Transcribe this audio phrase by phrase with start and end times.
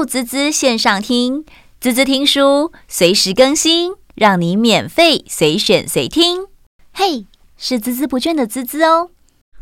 [0.00, 1.44] 入滋滋线上听，
[1.78, 6.46] 滋滋听书随时更新，让你免费随选随听。
[6.94, 7.26] 嘿，
[7.58, 9.10] 是孜孜不倦的滋滋哦。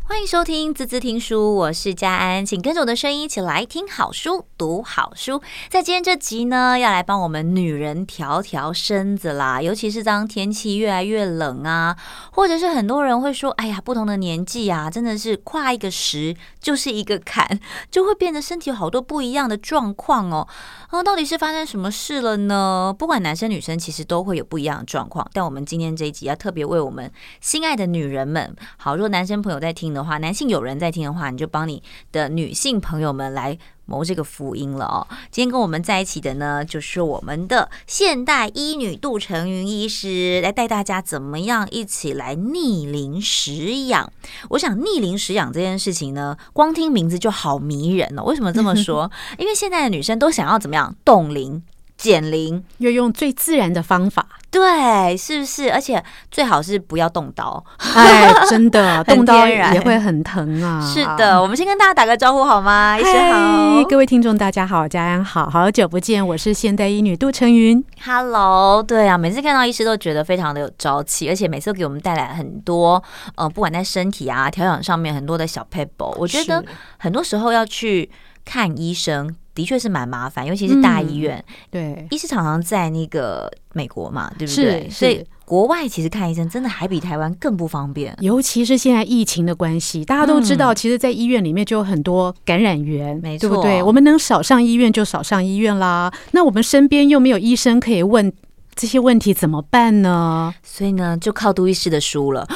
[0.09, 5.39] 欢迎收听滋滋听书，我是佳安，请跟着我的声音一起来听好书、读好书。
[5.69, 11.95] 在今天这集呢，要来帮我们女人调调身子啦，尤其是当天气越来越冷啊，
[12.31, 17.47] 或者是很多人会说，哎呀，不同的年纪啊，真的是跨一个十就是一个坎，
[17.91, 20.47] 就会变得身体有好多不一样的状况哦。
[20.89, 22.93] 啊，到底是发生什么事了呢？
[22.97, 25.29] 不管男生女生，其实都会有不一样的状况。
[25.33, 35.07] 但我们今天这一集要特别为我们心爱的女人们，好，如果男生朋友在听的话，男性有人在听的话，你就帮你的女性朋友们来谋这个福音了哦。
[35.29, 44.11] 今天跟我们在一起的呢，就是我们的现代医女杜成云医师，来带大家怎么样一起来逆龄食养。
[44.49, 48.23] 我想逆龄食养这件事情呢，光听名字就好迷人哦。
[48.23, 49.11] 为什么这么说？
[49.37, 51.61] 因为现在的女生都想要怎么样冻龄。
[51.99, 55.69] 减龄要用最自然的方法，对，是不是？
[55.69, 56.01] 而且
[56.31, 57.61] 最好是不要动刀，
[57.93, 60.79] 哎，真的， 动刀也会很疼啊。
[60.81, 62.97] 是的，我们先跟大家打个招呼好吗？
[62.97, 67.83] 医生好，各位听众大家好，佳安好，好久不见，我是现代医女杜成云。
[68.05, 73.03] Hello，对啊，每次看到医师都觉得非常的有朝气，而且每次都给我们带来很多，
[73.35, 76.15] 呃，不管在身体啊调养上面很多的小 pable。
[76.17, 76.63] 我觉得
[76.97, 78.09] 很多时候要去
[78.45, 79.35] 看医生。
[79.59, 81.37] 的确是蛮麻烦，尤其是大医院。
[81.37, 84.89] 嗯、对，医师常常在那个美国嘛，对不对？
[84.89, 93.83] 所以国外其实看医生真的还比台湾更不方便，尤其是现在疫情的关系，大家都知道，其实，在医院里面就有很多感染源，没错，对不对？
[93.83, 96.09] 我们能少上医院就少上医院啦。
[96.31, 98.31] 那我们身边又没有医生可以问。
[98.79, 100.53] 这些问题怎么办呢？
[100.63, 102.47] 所以呢，就靠杜医师的书了。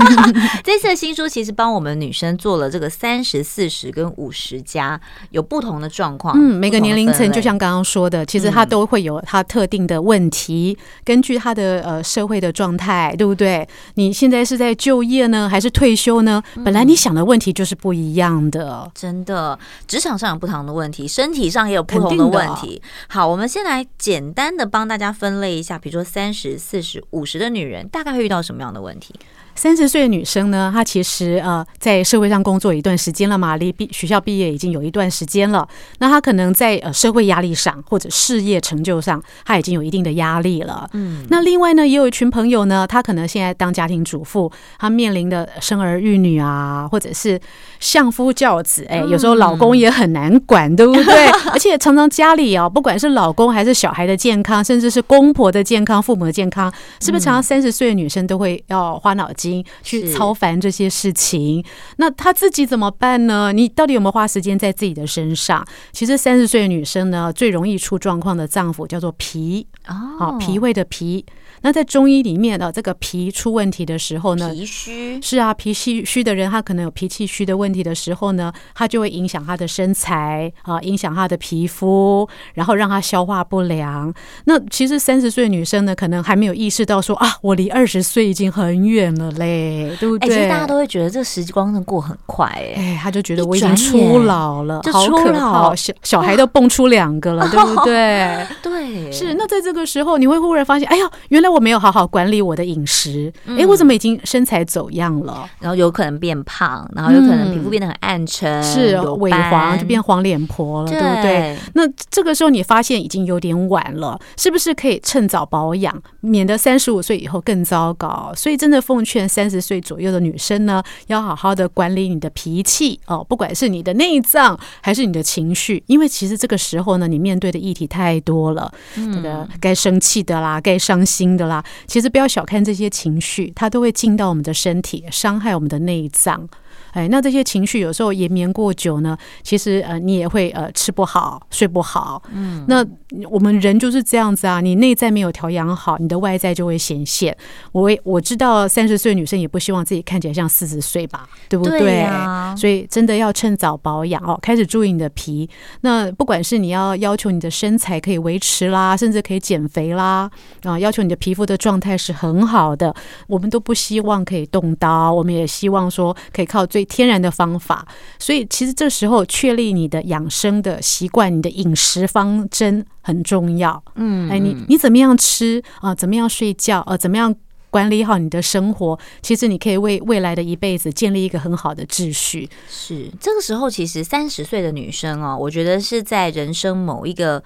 [0.64, 6.34] 这次的新书其实帮我们女生做了这个三十、四十跟五十加有不同的状况。
[6.38, 13.68] 嗯，每个年龄层就像刚刚说的，其实它都会有它特定的问题，嗯、根据它的呃社会的状态，对不对？
[13.96, 16.42] 你现在是在就业呢，还是退休呢？
[16.64, 18.84] 本来你想的问题就是不一样的。
[18.86, 22.80] 嗯、真的，职场上有不同的问题，身体上也有不同的问题。
[23.08, 29.14] 好，我们先来简单的帮大家分类一下，比如说三十、四十、五十的女人，大概会遇到什么样的问题？
[29.58, 35.66] 三十岁的女生呢，她其实呃在社会上工作一段时间了嘛，离毕学校毕业已经有一段时间了。
[35.98, 40.88] 那她可能在呃社会压力上或者事业成就上，她已经有一定的压力了。
[40.92, 44.48] 嗯，那另外呢，也有一群朋友呢，她可能现在当家庭主妇，
[44.78, 47.40] 她面临的生儿育女啊，或者是
[47.80, 51.26] 相夫教子，哎，有时候老公也很难管，对不对？
[51.50, 59.47] 而且常常家里啊，不管是老公还是小孩的健康，甚至是公婆的健康、父母的健康，是不是常常三十岁的女生都会要花脑筋？
[59.82, 61.64] 去操烦这些事情，
[61.96, 63.52] 那他自己怎么办呢？
[63.52, 65.66] 你到底有没有花时间在自己的身上？
[65.92, 71.24] 其实三十岁的女生呢，最容易出状况的脏腑叫做脾，哦，脾胃的脾。
[71.62, 84.12] 那在中医里面呢，这个脾出问题的时候呢，脾虚是啊，脾气虚的人，他可能有脾气虚的问题的时候呢，他就会影响他的身材啊，影响他的皮肤，然后让他消化不良。
[84.44, 90.28] 那其实三十岁女生呢，可能还没有意识到说啊，我离二十岁已经很远了嘞，对不对？
[90.28, 98.46] 其实大家都会觉得这时光能过很快，哎，哎，他就觉得我已经初老了，好可怕，小小孩都蹦出两个了，对不对？
[98.62, 99.34] 对，是。
[99.34, 101.47] 那在这个时候，你会忽然发现，哎呀，原来。
[101.48, 105.48] 我没有好好管理我的饮食，哎、嗯，我怎么已经身材走样了？
[105.60, 111.56] 然后有可能变胖，然后有可能皮肤变得很暗沉，是萎黄，就变黄脸婆了，对，对不对？
[111.74, 118.32] 那这个时候你发现已经有点晚了，是不是可以趁早保养，免得三十五岁以后更糟糕？
[118.36, 136.46] 所以真的奉劝三十岁左右的女生呢，要好好的管理你的脾气哦，不管是你的内脏还是你的情绪，因为其实这个时候呢，你面对的议题太多了，嗯、这个该生气的啦，该伤心的啦，其实不要小看这些情绪，它都会进到我们的身体，伤害我们的内脏。
[136.92, 142.22] 哎，那这些情绪有时候延绵过久呢，其实呃，你也会呃吃不好、睡不好。
[142.32, 142.84] 嗯，那
[143.30, 147.36] 我们人就是这样子啊，你内在没有调养好，你的外在就会显现。
[147.72, 151.78] 我我知道三十岁女生也不希望自己看起来像四十岁吧，对不对？
[151.80, 155.48] 对啊，所以真的要趁早保养哦，开始注意你的皮。
[155.82, 160.30] 那不管是你要要求你的身材可以维持啦，甚至可以减肥啦，
[160.62, 162.94] 啊，要求你的皮肤的状态是很好的，
[163.26, 167.84] 我们都不希望可以动刀，我们也希望说可以靠最天然的方法，
[168.18, 173.82] 所以其实这时候确立你的养生的习惯，你的饮食方针很重要。
[173.96, 175.94] 嗯，哎，你你怎么样吃啊？
[175.94, 176.84] 怎么样睡觉？
[176.86, 177.34] 呃，怎么样
[177.70, 182.48] 管理好你的生活，其实你可以为未来的一辈子建立一个很好的秩序。
[182.68, 187.42] 是这个时候，其实三十岁的女生哦，我觉得是在人生某一个。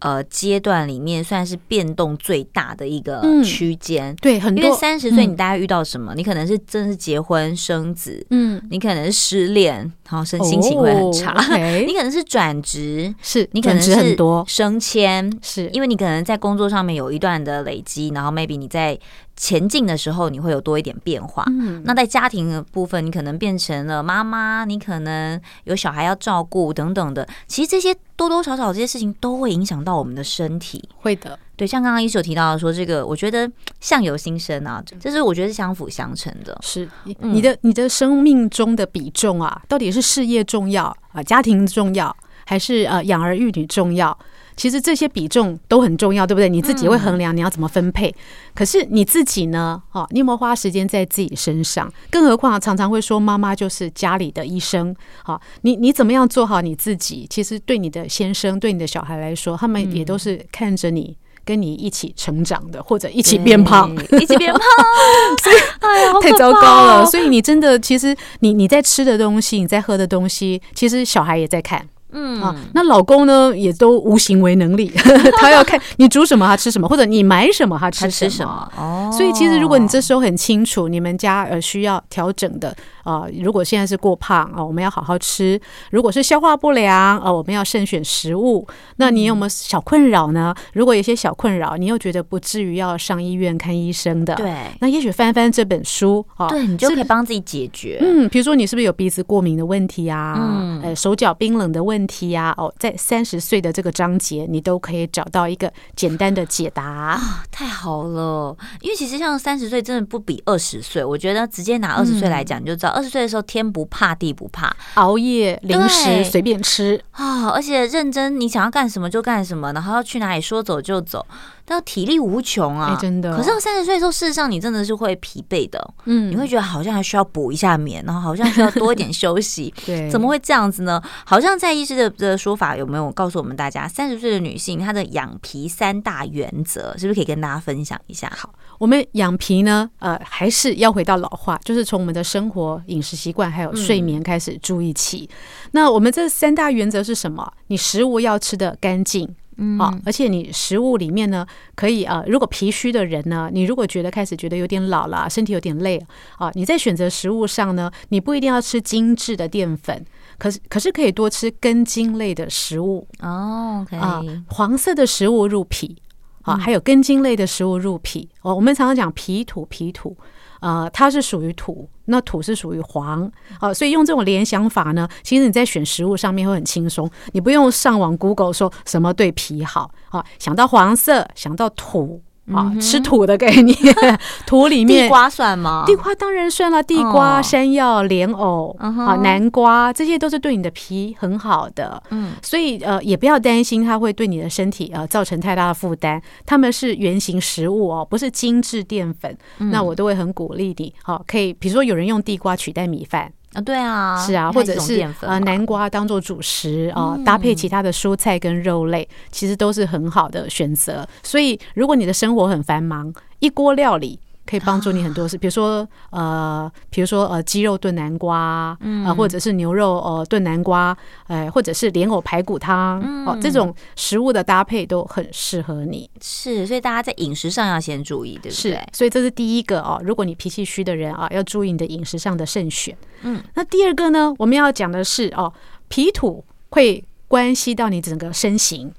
[0.00, 4.64] 呃，阶段里面算是变动最大的一个区间，嗯，对，很多。
[4.64, 6.14] 因为三十岁，你大概遇到什么？
[6.14, 9.76] 嗯、你可能是真的是结婚生子，嗯，你可能是失恋，
[10.08, 11.32] 然后身心情会很差。
[11.32, 18.98] 哦 okay， 你可能是转职，是你可能是很多升迁，是因为你可能在工作上面有一段的累积，然后 maybe 你在。
[19.40, 21.42] 前进的时候，你会有多一点变化。
[21.46, 27.26] 嗯，那在家庭的部分，你可能变成了妈妈，你可能有小孩要照顾等等的。
[27.46, 30.86] 其实这些多多少少这些事情都会影响到我们的身体。
[30.96, 33.50] 会的，对，像刚刚医师有提到的说，这个我觉得
[33.80, 36.58] 相由心生啊，这是我觉得是相辅相成的。
[36.60, 42.14] 是你的你的生命中的比重啊，到底是事业重要啊，家庭重要，
[42.44, 44.16] 还是呃养儿育女重要？
[44.60, 46.46] 其实这些比重都很重要，对不对？
[46.46, 48.14] 你自己会衡量你要怎么分配。
[48.54, 49.82] 可是你自己呢？
[49.92, 51.90] 哦，你有没有花时间在自己身上？
[52.10, 54.94] 更何况常常会说妈妈就是家里的医生。
[55.24, 57.26] 好，你你怎么样做好你自己？
[57.30, 63.90] 其实对你的先生、对你的小孩来说，他们也都是看着你跟你一起成长的，或者一起变胖，
[64.20, 64.60] 一起变胖。
[65.42, 67.06] 所以， 哎呀，太糟糕了。
[67.06, 71.88] 所以你真的，其实你你在吃的东西，你在喝的东西，其实小孩也在看。
[72.12, 72.40] 嗯。
[72.42, 74.90] 啊，那老公呢也都无行为能力，
[75.38, 77.76] 他要看你煮什么他吃什么，或者你买什么。
[77.78, 78.70] 他吃什么。
[78.76, 82.76] 哦，所以其实如果你这时候很清楚你们家呃需要调整的
[83.10, 85.58] 啊，如果现在是过胖啊，我们要好好吃；
[85.90, 88.66] 如果是消化不良啊，我们要慎选食物。
[88.96, 90.54] 那你有没有小困扰呢？
[90.72, 97.98] 如果有些小困扰，你又觉得不至于要上医院看医生的，对，那也许翻翻这本书啊，对你就可以帮自己解决。
[98.00, 100.34] 嗯，比如说你是不是有鼻子过敏的问题啊？
[100.38, 101.90] 嗯，呃，手脚冰冷的问题。
[101.90, 107.44] 问题呀，哦，在三十岁的这个章节，你都可以找到一个简单的解答啊！
[107.50, 121.26] 太好了，因为其实像三十岁真的不比二十岁，我觉得直接拿二十岁来讲，你就知道二十岁的时候天不怕地不怕，熬夜零食随便吃啊，而且认真，你想要干什么就干什么，然后要去哪里说走就走。
[121.70, 123.36] 那体力无穷啊，欸、真的。
[123.36, 129.72] 可是到三十岁的时候，事实上你真的是会疲惫的，嗯，你会觉得好像还需要补一下眠，然后好像需要多一点休息。
[129.86, 131.00] 对，怎么会这样子呢？
[131.24, 138.28] 好像在医师的的说法有没有告诉我们大家，三十岁的女性她的养皮三大原则，是不是可以跟大家分享一下？
[138.36, 145.30] 好，我们养皮呢，呃，还是要回到老化，就是从我们的生活、饮食习惯还有睡眠开始注意起。
[145.30, 147.48] 嗯、那我们这三大原则是什么？
[147.68, 149.36] 你食物要吃的干净。
[149.60, 151.46] 嗯，好，而且你食物里面呢，
[151.76, 156.02] 可以啊，如果脾虚的人呢，你如果觉得开始觉得有点老了，身体有点累
[156.38, 160.04] 啊，你在选择食物上呢，你不一定要吃精致的淀粉，
[160.38, 163.96] 可是可是可以多吃根茎类的食物哦，OK。
[163.98, 165.96] 啊，黄色的食物入脾
[166.42, 168.28] 啊，还有根茎类的食物入脾。
[168.40, 170.16] 哦，我们常常讲脾土脾土。
[170.60, 182.22] 呃，它是属于土，那土是属于黄，啊，所以用这种联想法呢，其实你在选食物上面会很轻松，你不用上网 Google 说什么对脾好，啊，想到黄色，想到土。
[182.52, 183.76] 啊，吃土的概念，
[184.44, 185.84] 土里面地瓜算吗？
[185.86, 192.02] 地瓜当然算了，地瓜、山药、莲藕啊、南瓜，这些都是对你的脾很好的。
[192.10, 196.20] 嗯，所以呃，也不要担心它会对你的身体呃造成太大的负担。
[196.44, 199.36] 它们是原型食物哦，不是精致淀粉。
[199.58, 203.32] 那我都会很鼓励你，好，可以比如说有人用地瓜取代米饭。
[203.52, 211.06] 啊，对啊，是啊，或者是呃南瓜当做主食啊，搭配其他的蔬菜跟肉类，其实都是很好的选择。
[211.22, 214.20] 所以，如果你的生活很繁忙，一锅料理。
[214.46, 220.96] 可以帮助你很多事，比如说呃，比如说呃，鸡肉炖南瓜，啊、呃，或者是牛肉呃炖南瓜，
[221.28, 226.10] 呃，或者是莲藕排骨汤，哦、呃，这种食物的搭配都很适合你。
[226.20, 228.72] 是，所以大家在饮食上要先注意，对不对？
[228.72, 230.00] 是，所以这是第一个哦。
[230.04, 232.96] 如果你脾气虚的人啊，要注意你的饮食上的慎选。
[233.22, 235.52] 嗯，那第二个呢，我们要讲的是哦，
[235.88, 238.92] 脾土会关系到你整个身形。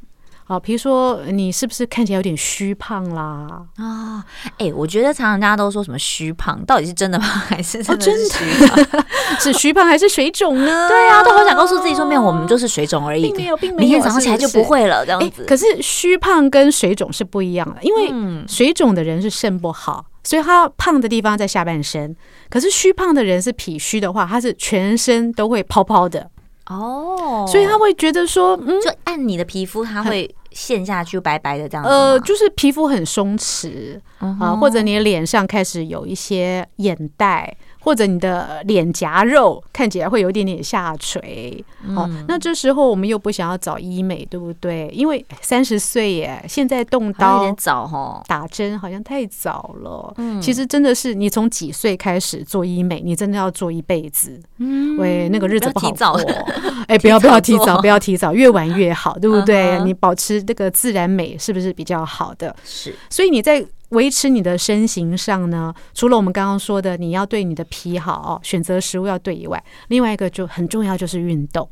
[0.52, 3.48] 啊，比如说你是不是看起来有点虚胖啦？
[3.78, 4.22] 啊，
[4.58, 7.30] 哎，我觉得常常大家都说什么虚胖，到底是真的胖？
[7.40, 9.06] 还是真的是虚 胖？
[9.40, 10.90] 是虚胖还是水肿呢？
[10.90, 15.46] 对啊，都好想告诉自己说，没有，我们就是水肿而已，并没有，并没有，明天早上起来就不会了，这样子。
[15.46, 22.14] 可是虚胖跟水肿是不一样的，因为水肿的人是肾不好，所以他胖的地方在下半身；
[22.50, 26.30] 可是虚胖的人是脾虚的话，他是全身都会泡泡的
[26.68, 30.30] 哦，所以他会觉得说，嗯，就按你的皮肤，他会。
[30.52, 44.88] 陷下去白白的这样子，呃，就是皮肤很松弛啊，或者你脸上开始有一些眼袋或者你的脸颊肉看起来会有一点点下垂，嗯、哦，那这时候我们又不想要找医美，对不对？
[44.94, 50.14] 因为三十岁耶，现在动刀有点早哈，打针好像太早了。
[50.18, 54.40] 嗯，其实真的是你从几岁开始做医美，你真的要做一辈子。
[54.60, 56.22] 嗯，喂，那个日子不好过。
[56.88, 59.80] 哎，不要不要提早，不要提早，越晚越好，对不对？
[59.86, 62.56] 你保持这个自然美是不是比较好的？
[62.64, 63.66] 是，所以你在。
[63.92, 71.70] 维持你的身形上呢，除了我们刚刚说的，你要对你的皮好哦，选择食物要对以外，另外一个就很重要，就是运动。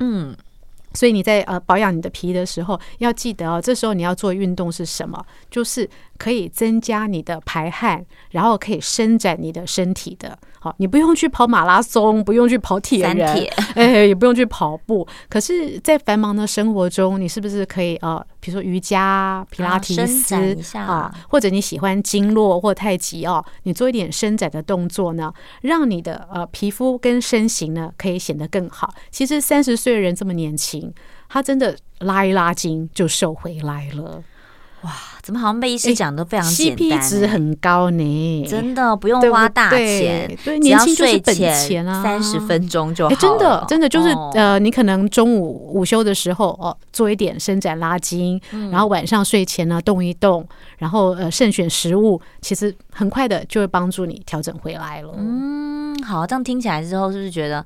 [0.00, 0.36] 嗯，
[0.92, 5.24] 所以你在呃保养你的皮的时候，要记得哦，这时候你要做运动是什么？
[5.50, 5.88] 就是
[6.18, 10.38] 可以增加你的排汗，然后可以伸展你的身体的。
[10.62, 15.04] 好，你不用去跑马拉松，不用去跑铁人， 哎，也不用去跑步。
[15.28, 28.94] 可是，在繁忙的生活中，你是不是可以呃，比如说瑜伽、皮拉提斯啊，或者你喜欢经络或太极哦，你做一点伸展的动作呢，让你的呃皮肤跟身形呢可以显得更好。
[29.10, 30.94] 其实三十岁的人这么年轻，
[31.28, 34.22] 他真的拉一拉筋就瘦回来了。
[34.82, 34.92] 哇，
[35.22, 38.46] 怎么好像被医生讲的非常简单，欸，CP 值很高呢？
[38.48, 50.44] 真的不用花大钱，对，对，年轻就是本钱啊，三十分钟就好，欸，真的，真的就是，哦，呃，你可能中午午休的时候哦，做一点伸展拉筋，嗯，然后晚上睡前呢动一动，
[50.78, 55.14] 然后呃慎选食物，其实很快的就会帮助你调整回来了。
[55.16, 57.64] 嗯，好，这样听起来之后是不是觉得？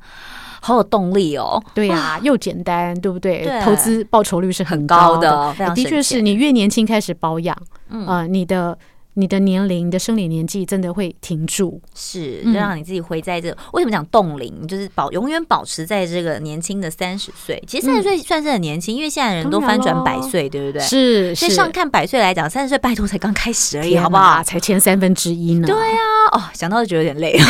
[0.66, 1.62] 好有动力哦！
[1.72, 3.44] 对呀、啊，又简单，对不对？
[3.44, 7.56] 对，投资报酬率是很高的，高的，的确是你越年轻开始保养，
[7.90, 8.76] 嗯、呃，你的
[9.18, 14.66] 你的年龄、你的生理年纪真的会停住，是，就让你自己回在这为什么讲冻龄？
[14.68, 17.60] 就是保永远保持在这个年轻的三十岁。
[17.66, 20.80] 其实三十岁算是很年轻，嗯、因为现在人都翻转百岁，对不对？
[20.80, 21.56] 是，所以。
[21.56, 24.42] 上看百岁来讲，三十岁拜托才刚开始而已，好不好？
[24.42, 25.66] 才前三分之一呢。
[25.66, 27.38] 对、啊，哦，想到就觉得有点累。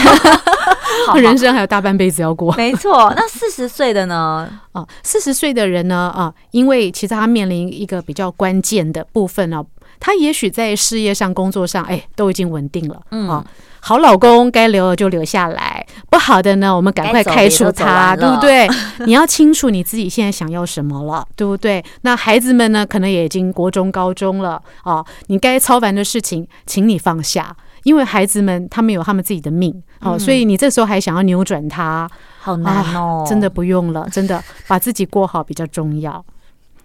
[1.07, 3.13] 好好人生还有大半辈子要过，没错。
[3.17, 4.49] 那四十岁的呢？
[4.71, 6.13] 啊， 四十岁的人呢？
[6.15, 9.65] 啊，因为其实他面临一个比较关键的部分呢、啊，
[9.99, 13.01] 他也许在事业上、工作上，哎，都已经稳定了。
[13.11, 13.45] 嗯，啊，
[13.81, 18.69] 好老公该留的就留下来，不好的呢，我们赶快开除他，对不对？
[19.07, 21.85] 你要清楚你自己现在想要什么了，对不对？
[22.03, 27.57] 那孩子们呢，可能也已经国中、高中了哦，你该操烦的事情，请你放下。
[27.85, 32.11] 因为孩子们他们有他们自己的命，哦、嗯，所以你这时候还想要扭转他，
[32.41, 36.25] 好难哦、啊，真的不用了，真的把自己过好比较重要。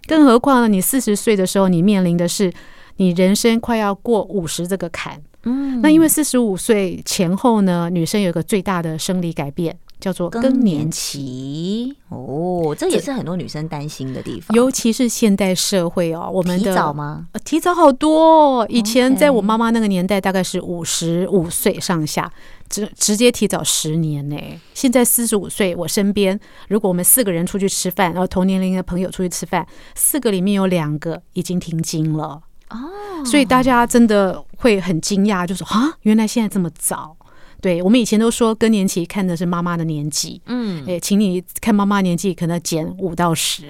[0.06, 2.52] 更何况呢，你四十岁的时候，你面临的是
[2.96, 9.78] 你人生快要过五十这个坎，嗯，那因为四十五岁前后呢，女生有一个最大的生理改变。
[10.02, 17.28] 叫做更年期哦，这也是很多女生担心的地方，尤其是现代社会哦，我们的提早吗？
[17.44, 18.66] 提早好多。
[18.68, 22.28] 以前在我妈妈那个年代，大概是五十五岁上下，
[22.68, 24.36] 直直接提早十年呢。
[24.74, 32.42] 现在四十五岁，我身边如果我们四个人出去吃饭，然后同年龄的朋友出去吃饭，四个里面有两个已经停经了
[32.72, 37.16] 哦，所以大家真的会很惊讶，就说啊，原来现在这么早。
[37.60, 43.66] 对，我们以前都说更年期看的是妈妈的年纪，嗯，哎，请你看妈妈年纪可能减五到十。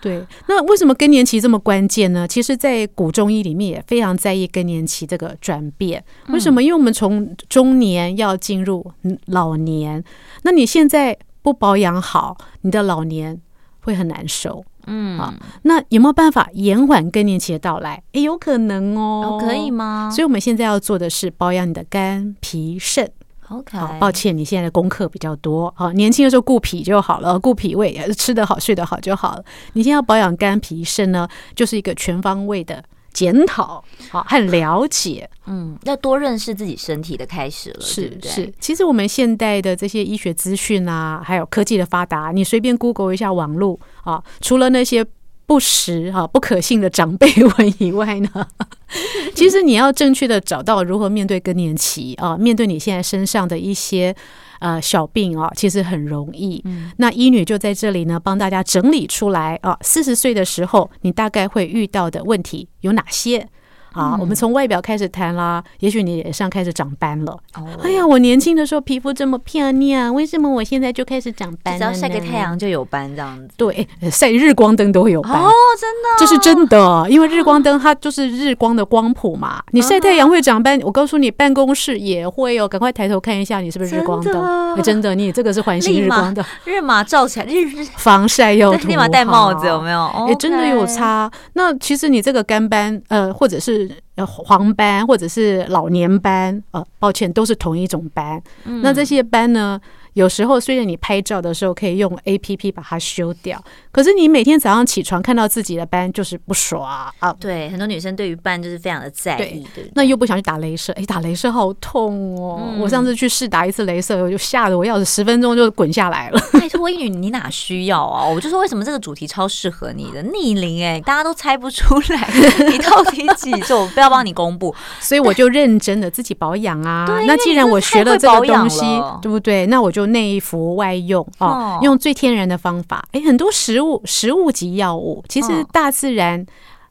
[0.00, 2.26] 对，那为什么更年期这么关键呢？
[2.26, 6.02] 其实，在古中医里面也非常在意更年期这个转变。
[6.28, 6.60] 为什么？
[6.60, 8.84] 因为我们从中年要进入
[9.26, 10.02] 老年，
[10.42, 13.40] 那你现在不保养好，你的老年
[13.82, 14.64] 会很难受。
[14.86, 18.02] 嗯，好，那有没有办法延缓更年期的到来？
[18.12, 20.10] 诶，有可能哦，哦，可以吗？
[20.12, 23.10] 所以我们现在要做的是保养你的肝、脾、肾。
[23.48, 25.72] OK，好，抱歉，你现在的功课比较多。
[25.76, 29.44] 好，年轻的时候顾脾就好了，顾脾胃，吃得好、睡得好就好了。
[29.74, 32.82] 你现在要保养肝、脾、肾呢，就是一个全方位的。
[33.12, 38.52] 检讨好很了解，嗯，要多认识自己身体的开始了，是对对是。
[38.58, 45.04] 其实我们现代的这些医学资讯啊，还有科技的发达，你随便 Google 一下网络啊，除了那些
[45.46, 48.46] 不实哈、啊、不可信的长辈文以外呢，
[49.34, 54.14] 其实你要正确的找到如何面对更年期啊，面对你现在身上的一些。
[54.62, 56.62] 呃，小病啊，其实很容易。
[56.64, 59.76] 嗯，那医女就在这里呢，帮大家整理出来啊。
[59.80, 63.48] 四十岁的时候，你大概会遇到的问题有哪些？
[63.92, 65.62] 啊，嗯、我们从外表开始谈啦。
[65.80, 67.32] 也许你脸上开始长斑了。
[67.54, 71.78] 哦，哎呀，我年轻的时候皮肤这么漂亮，为什么我现在就开始长斑？
[71.78, 73.48] 只要晒个太阳就有斑这样子。
[73.56, 75.32] 对，晒日光灯都会有斑。
[75.32, 80.78] 哦，真的，这是真的， 因为日光灯它就是日光的光谱嘛，你晒太阳会长斑。
[80.82, 84.82] 我告诉你，办公室也会哦，赶快抬头看一下，你是不是日光灯？
[84.82, 90.06] 真的，你这个是环形日光的，日码照起来，日日防晒要涂，立马戴帽子有没有？
[90.06, 91.30] 哎、欸，真的有差。
[91.52, 93.81] 那其实你这个干斑，呃，或者是
[94.26, 98.42] 黄斑，或者是老年斑，呃，抱歉，都是同一种斑。
[98.64, 99.80] 嗯、那这些斑呢？
[100.14, 103.58] 有时候虽然你拍照的时候可以用 APP 把它修掉，
[103.92, 106.82] 可是你每天早上起床看到自己的斑就是不爽
[107.20, 107.32] 啊！
[107.38, 112.60] 对，很多女生对于斑就是非常的在意，对，那又不想去打镭射，哎，打镭射好痛哦！
[112.62, 116.40] 嗯、我上次去试打一次镭射，我就吓得我要是十分钟就滚下来了。
[116.54, 118.24] 拜托，英女，你哪需要啊？
[118.26, 122.30] 我就说为什么这个主题超适合你的逆龄哎，大家都猜不出来
[122.70, 127.06] 你到底几岁，我不要帮你公布， 所以我就认真的自己保养啊。
[127.26, 128.80] 那既然我学了这个东西，
[129.20, 129.66] 对不对？
[129.66, 130.02] 那我就。
[130.12, 133.02] 内服外用啊，用最天然的方法。
[133.12, 136.46] 哎，很多食物、食物及药物，其实大自然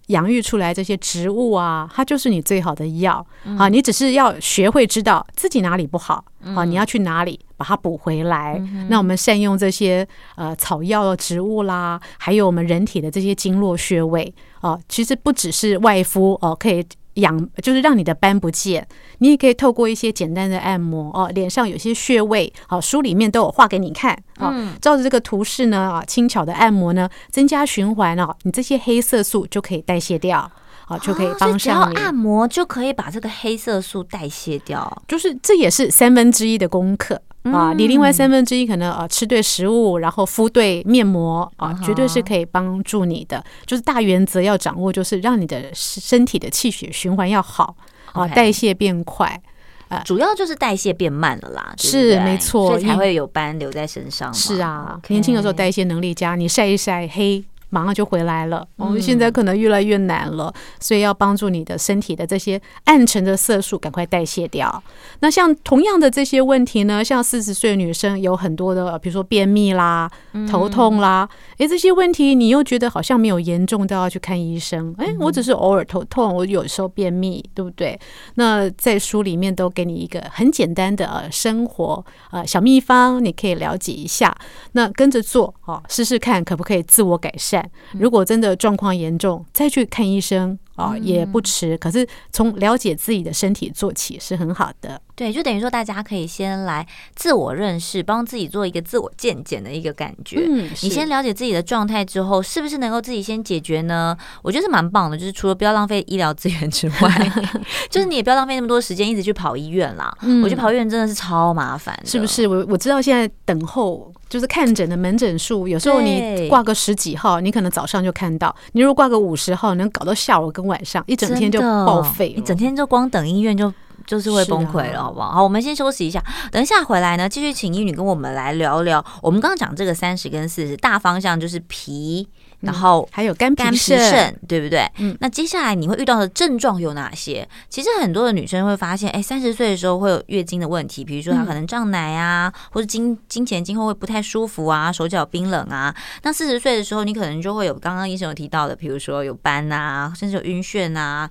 [0.08, 3.26] 养育出来这些植物啊，它就是你最好的药
[3.58, 3.70] 啊。
[3.70, 6.24] 你只是要学会知道自己哪里不好
[6.56, 8.62] 啊，你要去哪里把它补回来。
[8.90, 10.06] 那我们善用这些
[10.36, 16.86] 呃草药植物啦，还有我们人体的这些经络穴位啊，其实不只是外敷哦，可以。
[17.16, 18.88] 养就是让你的斑不见，
[19.18, 24.78] 你也可以透过一些简单的按摩哦，脸上有些穴位，好，书里面都有画给你看啊。
[24.82, 30.50] 照着这个图示呢啊，轻巧的按摩呢，增加循环哦，你这些黑色素就可以代谢掉，
[30.86, 31.96] 好，就可以帮上你。
[31.96, 37.22] 按摩就可以把这个黑色素代谢掉，就是这也是三分之一的功课。
[37.44, 43.44] 啊，你另外三分之一可能呃吃对食物，然后敷对面膜啊，绝对是可以帮助你的。
[43.66, 47.76] 就是大原则要掌握，就是让你的身体的气血循环要好
[48.12, 49.42] 啊，代谢变快
[49.88, 51.74] 啊，主要就是代谢变慢了啦。
[51.78, 54.32] 是没错，所以才会有斑留在身上。
[54.32, 57.44] 是啊，年轻的时候代谢能力佳，你晒一晒黑。
[57.72, 58.64] 马上就回来了。
[58.76, 64.84] 我们现在可能越来越难了，所以要帮助你的身体的这些暗沉的色素赶快代谢掉。
[65.22, 70.08] 那像同样的这些问题呢，像四十岁的女生有很多的，比如说便秘啦、
[70.50, 74.94] 头痛啦，诶，这些问题你又觉得好像没有严重到要去看医生。
[74.98, 78.00] 诶，我只是偶尔头痛，我有时候便秘，对不对？
[78.36, 84.36] 那在书里面都给你一个很简单的呃生活呃小秘方，你可以了解一下，
[84.74, 87.61] 那跟着做哦，试试看可不可以自我改善。
[87.94, 91.78] 如果真的状况严重，再去看医生啊，也不迟。
[91.78, 95.02] 可是从了解自己的身体做起是很好的。
[95.16, 100.44] 对，就等于说大家可以先来自我认识，帮自己做一个自我健检的一个感觉。
[100.44, 104.18] 嗯，你先了解自己的状态之后，是不是能够自己先解决呢？
[104.42, 105.18] 我觉得是蛮棒的。
[105.18, 107.32] 就是除了不要浪费医疗资源之外，
[107.92, 110.12] 就是你也不要浪费那么多时间一直去跑医院啦。
[110.22, 112.48] 嗯，我觉得跑医院真的是超麻烦，是不是？
[112.48, 114.12] 我我知道现在等候。
[114.32, 122.30] 就是看诊的门诊数，有时候你挂个十几号，你可能早上就看到；你如果挂个五十号，能搞到下午跟晚上，一整天就报废。
[122.30, 123.74] 一整天就光等医院就
[124.08, 125.32] 就是会崩溃了，好不好？
[125.32, 129.04] 好，我们先休息一下，等一下回来呢，继续请医女跟我们来聊聊。
[129.22, 132.30] 我们刚刚讲这个三十跟四十大方向就是脾。
[132.62, 134.90] 然后还有肝肝脾肾，对不对？
[134.98, 137.48] 嗯，那接下来你会遇到的症状有哪些？
[137.70, 145.94] 其实很多的女生会发现，哎，三十岁的时候会有月经的问题，比如说她可能胀奶啊，或者经经前经后会不太舒服啊，手脚冰冷啊。
[146.24, 151.30] 那四十岁的时候，你可能就会有刚刚医生有提到的，比如说有斑啊，甚至有晕眩啊，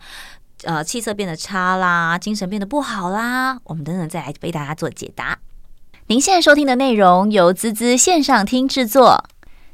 [0.64, 3.59] 呃，气色变得差啦，精神变得不好啦。
[3.64, 5.38] 我们等等再来为大家做解答。
[6.09, 9.25] 您现在收听的内容由滋滋线上听制作。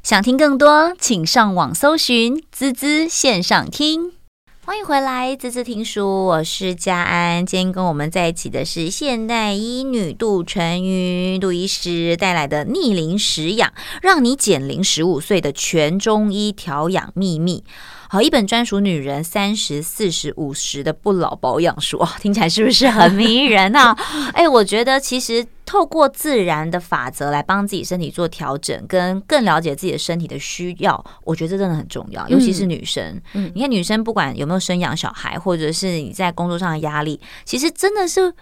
[0.07, 4.13] 想听更多，请上网搜寻“滋滋线上听”。
[4.65, 7.45] 欢迎回来，滋滋听书，我是佳安。
[7.45, 13.69] 今天跟我们在一起的是现代医女杜淳云杜医师带来的《逆龄食养》，
[14.01, 17.65] 让你减龄十五岁的全中医调养秘密。
[18.09, 23.97] 好，一本专属女人三十四十五十的不老保养书啊，听起来是不是很迷人啊？
[24.33, 33.21] 哎，我觉得其实透过自然的法则来帮自己身体做调整，跟更了解自己的身体的需要，我觉得这真的很重要，尤其是女生。
[33.35, 38.33] 嗯，你看女生不管有没有生养小孩，或者是你在工作上的压力，其实真的是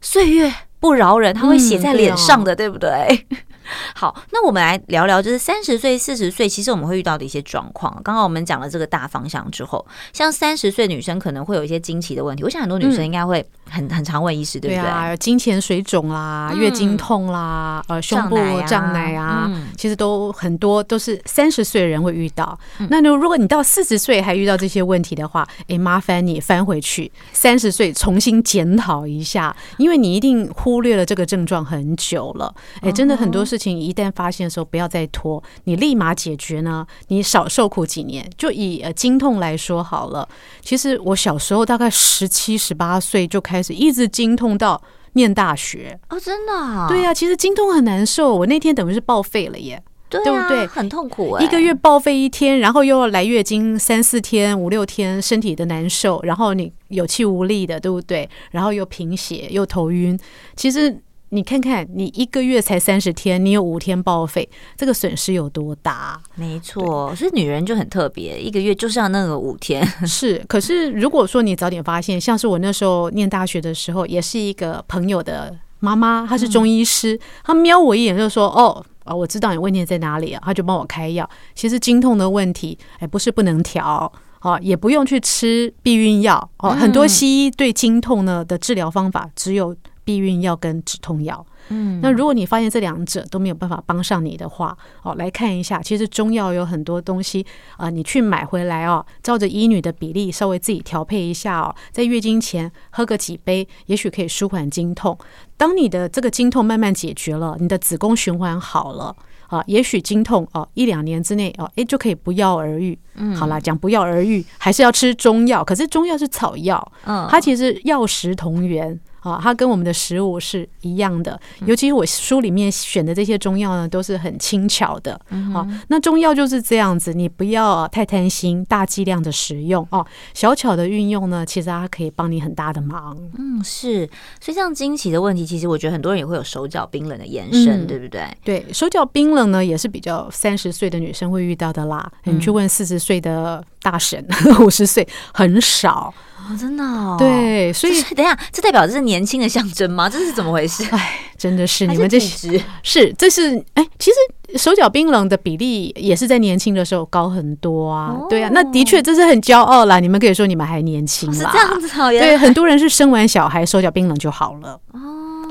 [0.00, 3.26] 岁月不饶人，他会写在脸上的，嗯，对不对？
[3.94, 7.92] 好，那我们来聊聊，就是三十岁、四十岁，其实我们会遇到的一些状况。
[8.02, 12.42] 刚刚我们讲了这个大方向之后，像三十岁女生可能会有一些经期的问题。
[12.42, 14.82] 我想很多女生应该会很、嗯、很常问医师，对不对？
[14.82, 22.58] 对啊，金钱水肿啦，月经痛啦，嗯、呃，胸部胀奶啊，嗯、其实都很多都是三十岁的人会遇到。
[22.80, 32.54] 嗯、那如果你到四十岁还遇到这些问题的话，哎，麻烦你翻回去三十岁重新检讨一下，因为你一定忽忽略了这个症状很久了。
[32.80, 38.30] 哎，真的很多事情一旦发现的时候，不要再拖，你立马解决呢，你少受苦几年。
[38.38, 40.28] 就以呃经痛来说好了，
[40.62, 44.80] 其实我小时候大概十七、十八岁就开始一直经痛到
[45.14, 46.86] 念大学哦，真的啊？
[46.88, 49.82] 对呀，其实经痛很难受，我那天等于是报废了耶。
[50.10, 50.66] 对，啊、对不对？
[50.66, 58.28] 很痛苦哎、欸，一个月报废一天，然后又要来月经三四天、五六天，身体的难受，然后你有气无力的，对不对？
[58.50, 60.18] 然后又贫血又头晕。
[60.56, 66.20] 其实你看看，你一个月才三十天，你有五天报废，这个损失有多大？
[66.34, 69.86] 没错，所以女人就很特别，一个月就是要那个五天。
[70.04, 81.28] 是，可是如果说你早点发现，像是我那时候念大学的时候，也是一个朋友的妈妈，她是中医师，嗯、她瞄我一眼就说：“哦。”啊，我知道你问题在哪里啊，他就帮我开药。
[81.54, 89.74] 其实经痛的问题，哎，不是不能调，哦，也不用去吃避孕药，哦，很多西医对经痛呢的治疗方法只有
[90.10, 91.46] 避孕药跟止痛药。
[91.68, 97.46] 嗯，那如果你发现这两者都没有办法帮上你的话，哦，来看一下，其实中药有很多东西
[97.76, 105.16] 啊，呃，你去买回来哦，照着医女的比例稍微自己调配一下哦，在月经前喝个几杯，也许可以舒缓经痛。
[105.56, 109.14] 当你的这个经痛慢慢解决了，你的子宫循环好了
[109.46, 112.98] 啊，也许经痛哦一两年之内哦，诶就可以不药而愈。
[113.14, 118.98] 嗯，好啦，讲不药而愈，还是要吃中药，可是中药是草药，嗯，它其实药食同源。
[119.20, 125.12] 啊，它跟我们的食物是一样的，尤其是我书里面选的这些中药呢，都是很轻巧的。
[125.54, 133.16] 啊，那中药就是这样子，你不要太贪心，大剂量的食用哦，小巧的运用呢，其实它可以帮你很大的忙。
[133.38, 134.08] 嗯，是。
[134.40, 138.26] 所以像经期的问题，其实我觉得很多人也会有手脚冰冷的延伸，嗯、对不对？
[138.44, 142.10] 对，手脚冰冷呢，也是比较三十岁的女生会遇到的啦。
[142.24, 144.24] 你去问四十岁的大神，
[144.60, 146.12] 五十岁很少。
[146.50, 150.08] 哦，真的哦，对，所以等一下，这代表这是年轻的象征吗？
[150.08, 150.84] 这是怎么回事？
[150.90, 158.16] 哎，真的是你们这是是这是哎，其实手脚冰冷的比例也是在年轻的时候高很多啊。
[158.18, 160.00] 哦、对啊，那的确这是很骄傲啦。
[160.00, 162.20] 你们可以说你们还年轻啦，是这样子讨厌。
[162.20, 164.80] 对，很多人是生完小孩手脚冰冷就好了。
[164.92, 165.00] 哦。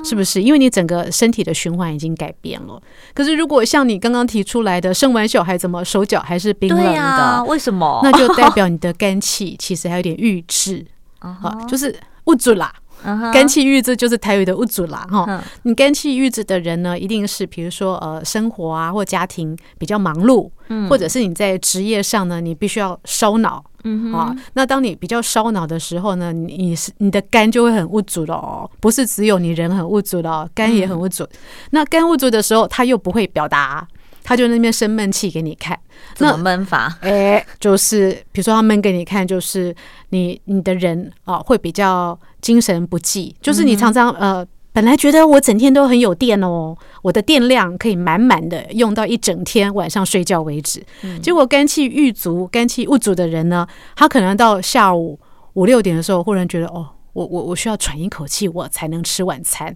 [0.03, 2.81] 是不是因为你整个身体的循环已经改变了？
[3.13, 6.99] 可是如果像你刚刚提出来的，生完小孩怎么手脚还是冰冷的？
[6.99, 7.99] 啊、为什么？
[8.03, 10.85] 那就代 表你的肝气其实还有点郁滞
[11.19, 12.73] 啊，就是捂住啦。
[13.31, 15.43] 肝气郁滞就是台语的物阻啦哈。
[15.63, 20.49] 你肝气郁滞的人呢，一定是比如说呃生活啊或家庭比较忙碌，
[20.89, 23.63] 或者是你在职业上呢，你必须要烧脑。
[23.85, 31.25] 嗯啊，那当你比较烧脑的时候呢，你是你的肝就会很物阻了哦，不是只有你人很物阻的哦，肝也很物阻。
[31.71, 33.87] 那肝物阻的时候，他又不会表达，
[34.29, 35.75] 他就那边生闷气给你看。
[36.13, 36.95] 怎么闷法？
[37.01, 39.75] 哎，就是比如说他闷给你看，就是
[40.09, 44.45] 你你的人啊会比较精神不济，就是你常常呃。
[44.71, 50.81] 本来觉得我整天都很有电哦，我的电量可以满满的用到一整天晚上睡觉为止。
[51.23, 55.19] 结果肝气郁足、肝气郁足的人呢，他可能到下午
[55.53, 56.87] 五六点的时候，忽然觉得哦。
[57.13, 59.75] 我我我需要喘一口气，我才能吃晚餐，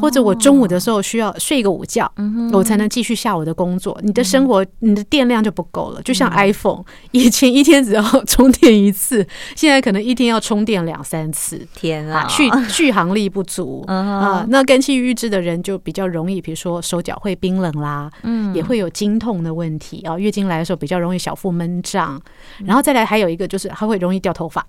[0.00, 2.10] 或者我中午的时候需要睡个午觉，
[2.52, 3.98] 我才能继续下午的工作。
[4.02, 6.02] 你的生活，你的电量就不够了。
[6.02, 11.66] 就像 iPhone，以前一天只要 充电一次，现在可能一天要充电两三次。
[11.74, 14.44] 天啊，续续航力不足 啊。
[14.48, 20.18] 那肝气郁滞的人就比较容易，比如说手脚会冰冷啦，嗯，也会有经痛的问题啊。
[20.18, 22.20] 月经来的时候比较容易小腹闷胀，
[22.64, 24.66] 然后再来还有一个就是还会容易掉头发。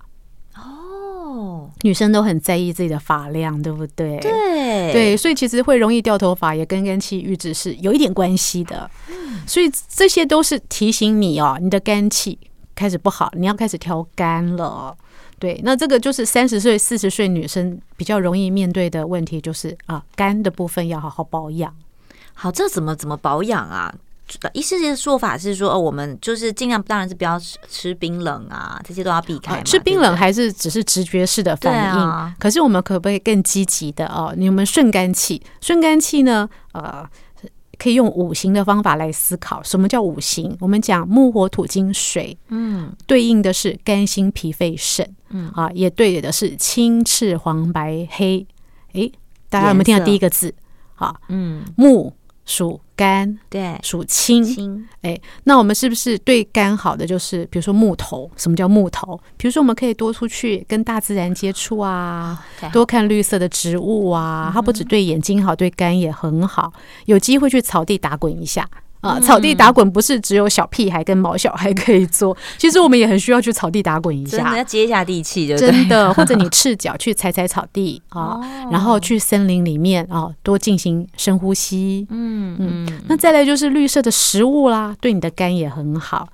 [1.82, 4.18] 女生都很在意自己的发量，对不对？
[4.18, 8.90] 对对，所以其实会容易掉头发，也跟肝气郁滞是有一点关系的。
[9.46, 12.38] 所以这些都是提醒你哦，你的肝气
[12.74, 14.96] 开始不好，你要开始调肝了。
[15.38, 21.74] 对，那这个就是三十岁、四十岁女生比较容易面对的问题，就是啊，肝的部分要好好保养。
[22.32, 23.94] 好，这怎么怎么保养啊？
[24.54, 29.62] 医师的说法是说，哦，我们就是尽量，当然是不要吃吃冰冷啊，这些都要避开。
[29.62, 34.32] 吃冰冷还是只是直觉式的反应，啊、可是我们可不可以更积极的哦？
[34.36, 36.48] 你们顺肝气，顺肝气呢？
[36.72, 37.06] 呃，
[37.78, 39.62] 可以用五行的方法来思考。
[39.62, 40.56] 什么叫五行？
[40.58, 48.46] 我们讲木火土金水，嗯，对应的是肝心脾肺肾，嗯啊，也对的是青赤黄白黑。
[48.94, 49.12] 诶，
[49.50, 50.54] 大家有没有听到第一个字？
[50.94, 52.12] 好，嗯，木。
[52.46, 58.30] 属肝，对，属清，清，哎，那我们是不是对肝好的就是，比如说木头？
[58.36, 59.20] 什么叫木头？
[59.36, 66.72] 比如说我们可以多出去跟大自然接触啊，多看绿色的植物啊，它不止对眼睛好，对肝也很好。
[67.06, 68.68] 有机会去草地打滚一下
[69.04, 76.12] 啊，草地打滚不是只有小屁孩跟毛小孩可以做， 其实我们也很需要去草地打滚一下，要接一下地气，就真的。
[76.14, 78.40] 或者你赤脚去踩踩草地 啊，
[78.70, 82.06] 然后去森林里面啊，多进行深呼吸。
[82.10, 83.00] 嗯嗯。
[83.08, 86.28] 那再来就是绿色的食物啦，对你的肝也很好。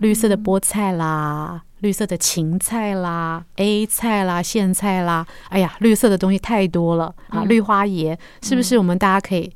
[0.00, 7.44] 绿色的菠菜啦，绿色的芹菜啦，A 菜啦，苋菜啦，哎呀，绿色的东西太多了啊！
[7.44, 9.52] 绿花椰是不是我们大家可以？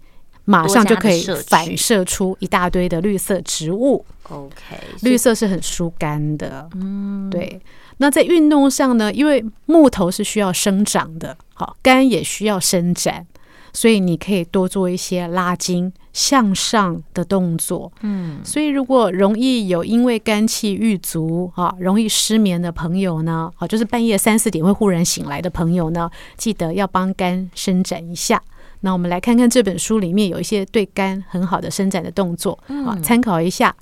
[0.51, 4.05] 马上就可以反射出一大堆的绿色植物。
[4.29, 6.69] OK，绿色是很疏肝的。
[6.75, 7.61] 嗯，对。
[7.99, 9.13] 那在运动上呢？
[9.13, 13.27] 因为木头是需要生长的，好，肝也需要伸展，
[13.73, 17.93] 所以你可以多做一些拉筋向上的动作。
[18.01, 28.43] 嗯，所以如果容易有因为肝气郁足啊，容易失眠的朋友呢，啊，就是半夜三四点会忽然醒来的朋友呢，记得要帮肝伸展一下。
[28.81, 33.75] 那我们来看看这本书里面有一些对肝很好的伸展的动作，啊，参考一下。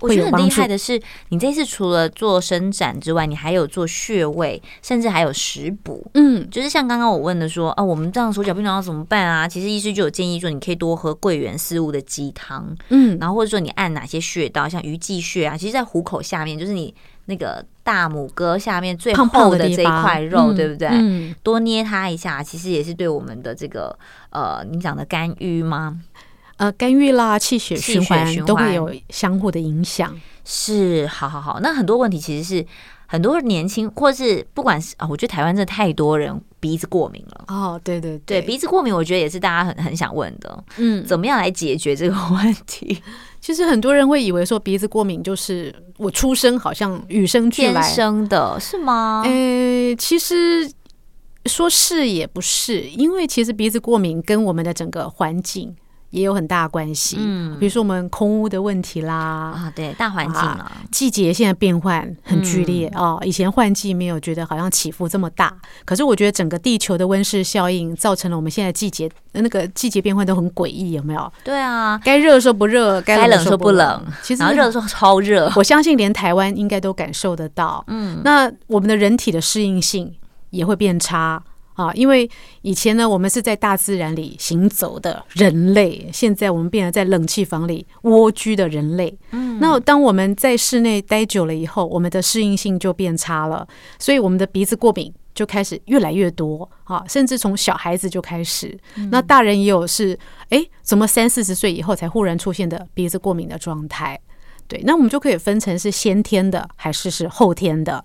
[0.00, 6.04] 我觉得很厉害的是，你这次除了做伸展之外，你还有做穴位，甚至还有食补。
[6.14, 9.46] 嗯，就是像刚刚我问的说，啊，我们这样手脚冰凉要怎么办啊？
[9.46, 16.92] 其实医师就有建议说，你可以多喝桂圆四物的鸡汤，嗯，然后或者说你按哪些穴道，像鱼际穴啊，其实，在虎口下面，就是你
[17.26, 20.88] 那个大拇哥下面最厚的这一块肉，胖胖对不对？
[20.90, 23.96] 嗯，多捏它一下，其实也是对我们的这个
[24.30, 26.00] 呃，你讲的肝郁吗？
[26.58, 30.14] 呃，肝郁啦，气血循环都会有相互的影响。
[30.44, 31.58] 是，好好好。
[31.60, 32.64] 那很多问题其实是
[33.06, 37.44] 很多年轻，或是不管是啊、哦，我觉得台湾真的太多人鼻子过敏了。
[37.48, 40.64] 哦，对对对，对鼻子过敏，我觉得也是大家很很想问的。
[40.76, 43.02] 嗯，怎么样来解决这个问题？
[43.42, 49.22] 其实很多人会以为说鼻子过敏就是我出生好像与生俱来天生的，是吗？
[49.26, 50.70] 呃，其实
[51.46, 55.74] 说是也不是，因为其实鼻子过敏跟我们的整个环境。
[56.12, 65.52] 也有很大关系，嗯，比如说我们空屋的问题啦，啊，对，大环境啊，季节现在变换很剧烈啊，以前换季没有觉得好像起伏这么大，
[65.86, 71.32] 可是我觉得整个地球的温室效应造成了我们现在季节那个季节变换都很诡异，有没有？
[71.42, 80.14] 对啊，该热的时候不热，该冷的时候不冷，其实热的时候超热，我相信连台湾应该都感受得到，嗯，那我们的人体的适应性
[80.50, 81.42] 也会变差。
[81.74, 82.28] 啊，因为
[82.60, 89.16] 以前呢，我们是在大自然里行走的人类，现在我们变成在冷气房里蜗居的人类。
[89.30, 93.66] 嗯，那当我们在室内待久了以后，我们的适应性就变差了，
[93.98, 98.78] 所以我们的鼻子过敏就开始越来越多啊，甚至从小孩子就开始。
[99.10, 100.18] 那大人也有是，
[100.50, 104.20] 哎，怎么三四十岁以后才忽然出现的鼻子过敏的状态？
[104.68, 108.04] 对，那我们就可以分成是先天的还是是后天的。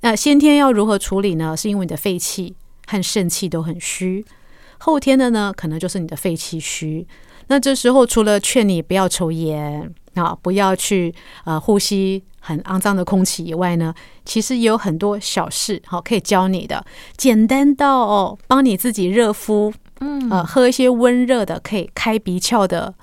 [0.00, 1.56] 那先天要如何处理呢？
[1.56, 2.56] 是因为你的肺气。
[2.86, 4.24] 和肾气都很虚，
[4.78, 7.06] 后天的呢，可能就是你的肺气虚。
[7.48, 11.14] 那这时候除了劝你不要抽烟啊，不要去
[11.44, 13.92] 呃呼吸很肮脏的空气以外呢，
[14.24, 16.84] 其实也有很多小事好可以教你的，
[17.16, 22.94] 简单到哦，帮你自己热敷，嗯，呃，喝一些温热的可以开鼻窍的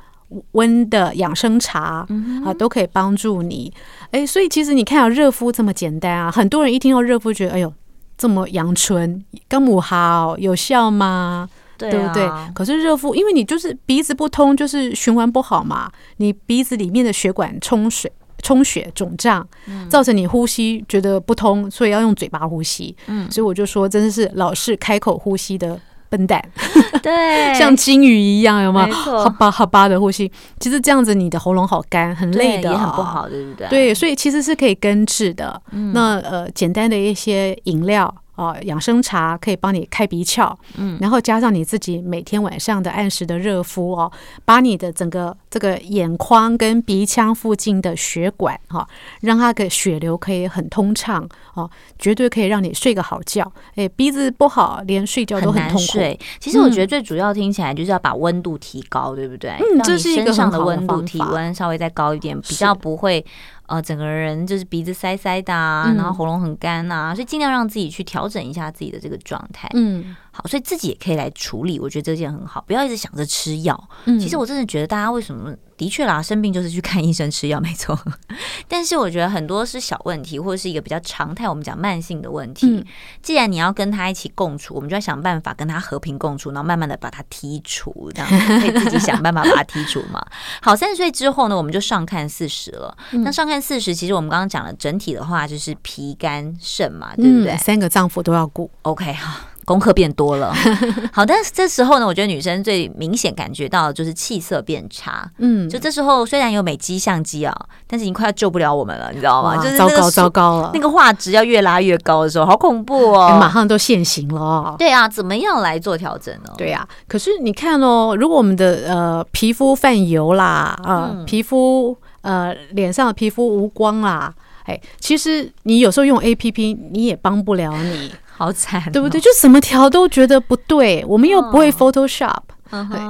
[0.52, 2.08] 温的养生茶
[2.46, 3.74] 啊，都可以帮助你。
[4.12, 7.74] 哎，所以其实你看到热敷这么简单啊，很多人一听到热敷，觉得哎呦。
[8.19, 11.49] 这么阳春，跟母好有效吗？
[11.77, 12.29] 对，啊、对不对？
[12.53, 15.89] 可是热敷，因为你就是鼻子不通，就是循环不好嘛。
[16.17, 18.12] 你鼻子里面的血管充水、
[18.43, 19.47] 充血肿胀，
[19.89, 22.93] 造成你呼吸觉得不通，所以要用嘴巴呼吸。
[23.08, 25.79] 嗯，所以我就说，真的是老是开口呼吸的
[26.10, 26.43] 笨蛋。
[27.02, 28.86] 对，像金鱼一样，有吗？
[28.86, 33.67] 没错，哈巴哈巴的呼吸，其实这样子你的喉咙好干，很累的，也很不好，对不对？
[33.69, 35.62] 对，所以其实是可以根治的。
[35.72, 38.13] 嗯、那呃，简单的一些饮料。
[38.39, 44.10] 哦，养生茶可以帮你开鼻窍，嗯，然后加上你自己每天晚上的按时的热敷哦，
[44.45, 48.88] 把你的整个这个眼眶跟鼻腔附近的血管哈，
[49.19, 53.52] 让它的血流可以很通畅哦，绝对可以让你睡个好觉。
[53.75, 55.80] 哎，鼻子不好，连睡觉都很痛苦。
[55.80, 59.49] 睡，其实我觉得最主要听起来就是要把温度提高，对不对？
[59.60, 63.25] 嗯，这是一个很好的温度，体温稍微再高一点，比较不会。
[63.69, 69.69] 呃，整个人就是鼻子塞塞的啊，然后喉咙很干啊，所以尽量让自己去调整一下自己的这个状态。
[69.73, 70.15] 嗯。
[70.32, 73.89] 好，所以自己也可以来处理，我觉得这件很好，不要一直想着吃药。
[74.06, 77.98] 嗯，其实我真的觉得大家为什么的确啦，生病就是去看医生吃药，没错。
[78.68, 82.68] 但是我觉得很多是小问题，或者是一个比较常态，我们讲慢性的问题。
[82.70, 82.86] 嗯，
[83.22, 88.30] 既然你要跟他一起共处，我们就要想办法跟他和平共处，然后慢慢的把他剔除，这样
[88.62, 90.24] 可以自己想办法把他剔除嘛。
[90.62, 92.96] 好，三十岁之后呢，我们就上看四十了。
[93.12, 97.54] 嗯，那上看四十，其实我们刚刚讲了整体的话，就是脾肝肾嘛，对不对？
[97.54, 98.70] 嗯，三个脏腑都要顾。
[98.84, 99.49] OK 哈。
[99.69, 100.51] 功课变多了。
[101.13, 105.29] 好但是这时候呢我觉得女生最明显感觉到就是气色变差。
[105.38, 105.69] 嗯。
[105.69, 107.55] 就这时候虽然有美肌相机啊
[107.88, 109.55] 但是已经快要救不了我们了你知道吗？
[109.63, 110.71] 就是糟糕糟糕了。
[110.73, 113.38] 那个画质要越拉越高的时候好恐怖哦。
[113.39, 114.75] 马上都现行了。
[114.79, 124.34] 对啊怎么样来做调整呢对啊可是你看哦如果我们的呃皮肤泛油啦啊皮肤呃脸上的皮肤无光啦
[124.65, 128.12] 哎其实你有时候用 app 你也帮不了你。
[128.39, 129.19] 好惨对不对？
[129.19, 132.39] 就怎么调都觉得不对我们又不会 photoshop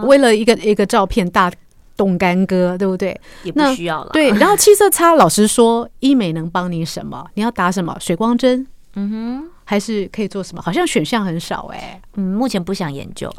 [0.03, 1.51] 为了一个一个照片大
[1.95, 3.15] 动干戈对不对？
[3.43, 4.09] 也不需要了。
[4.11, 7.23] 对然后气色差老实说医美能帮你什么？
[7.35, 7.95] 你要打什么？
[7.99, 8.65] 水光针？
[8.95, 9.49] 嗯哼。
[9.65, 10.61] 还是可以做什么？
[10.63, 12.01] 好像选项很少哎。
[12.15, 13.31] 嗯目前不想研究。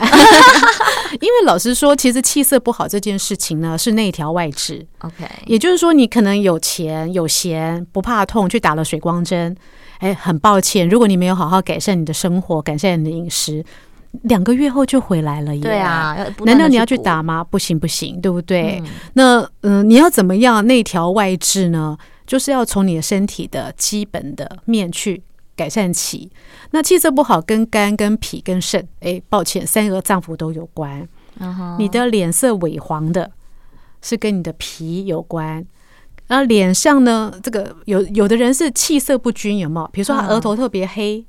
[1.20, 4.86] 因为老实说，其实气色不好这件事情呢，是内调外治。
[5.00, 9.56] OK，也就是说你可能有钱、有闲、不怕痛，去打了水光针。
[9.98, 13.62] 哎，很抱歉，如果你没有好好改善你的生活，改善你的饮食，
[14.22, 15.54] 两个月后就回来了。
[15.58, 17.44] 对啊，难道你要去打吗？
[17.44, 18.82] 不行不行，对不对？
[19.12, 21.98] 那嗯，你要怎么样内调外治呢？
[22.26, 25.22] 就是要从你的身体的基本的面去。
[25.60, 26.30] 改善期，
[26.70, 28.88] 那气色不好跟肝、跟脾、跟肾。
[29.00, 31.06] 哎，抱歉，三个脏腑都有关。
[31.78, 33.30] 你的脸色萎黄的
[34.00, 35.62] 是跟你的皮有关，
[36.28, 37.30] 然后脸上呢？
[37.42, 39.86] 这个有有的人是气色不均，有没有？
[39.92, 41.22] 比如说他额头特别黑，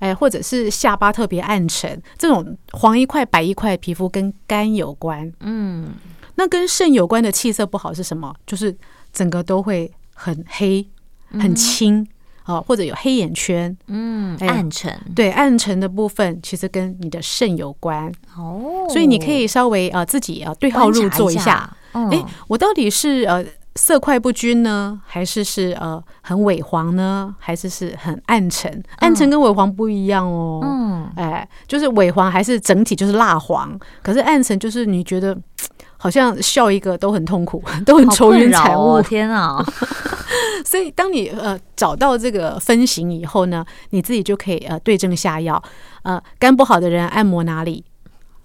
[0.00, 5.32] 哎，或者是下巴特别暗沉，这种黄一块白一块皮肤跟肝有关。
[5.40, 5.94] 嗯，
[6.34, 8.34] 那跟肾有关的气色不好是什么？
[8.46, 8.76] 就是
[9.14, 10.86] 整个都会很黑、
[11.30, 12.06] 很青。
[12.48, 18.10] 哦，或者有黑眼圈，嗯，暗沉，对，暗沉的部分其实跟你的肾有关。
[18.34, 23.44] 哦，所以你可以稍微呃自己啊对号入座一下，哎，我到底是呃
[23.76, 28.82] 色块不均呢，还是是呃很萎黄呢，还是是很暗沉？
[29.00, 35.36] 暗沉跟萎黄不一样哦，嗯，哎，就是萎黄还是整体就是蜡黄，可是暗沉就是你觉得。
[35.98, 39.02] 好像笑一个都很痛苦， 都很愁云惨雾。
[39.02, 39.62] 天啊！
[40.64, 45.62] 所以当你呃找到这个分型以后呢，你自己就可以呃对症下药。
[46.02, 47.84] 呃，肝不好的人按摩哪里？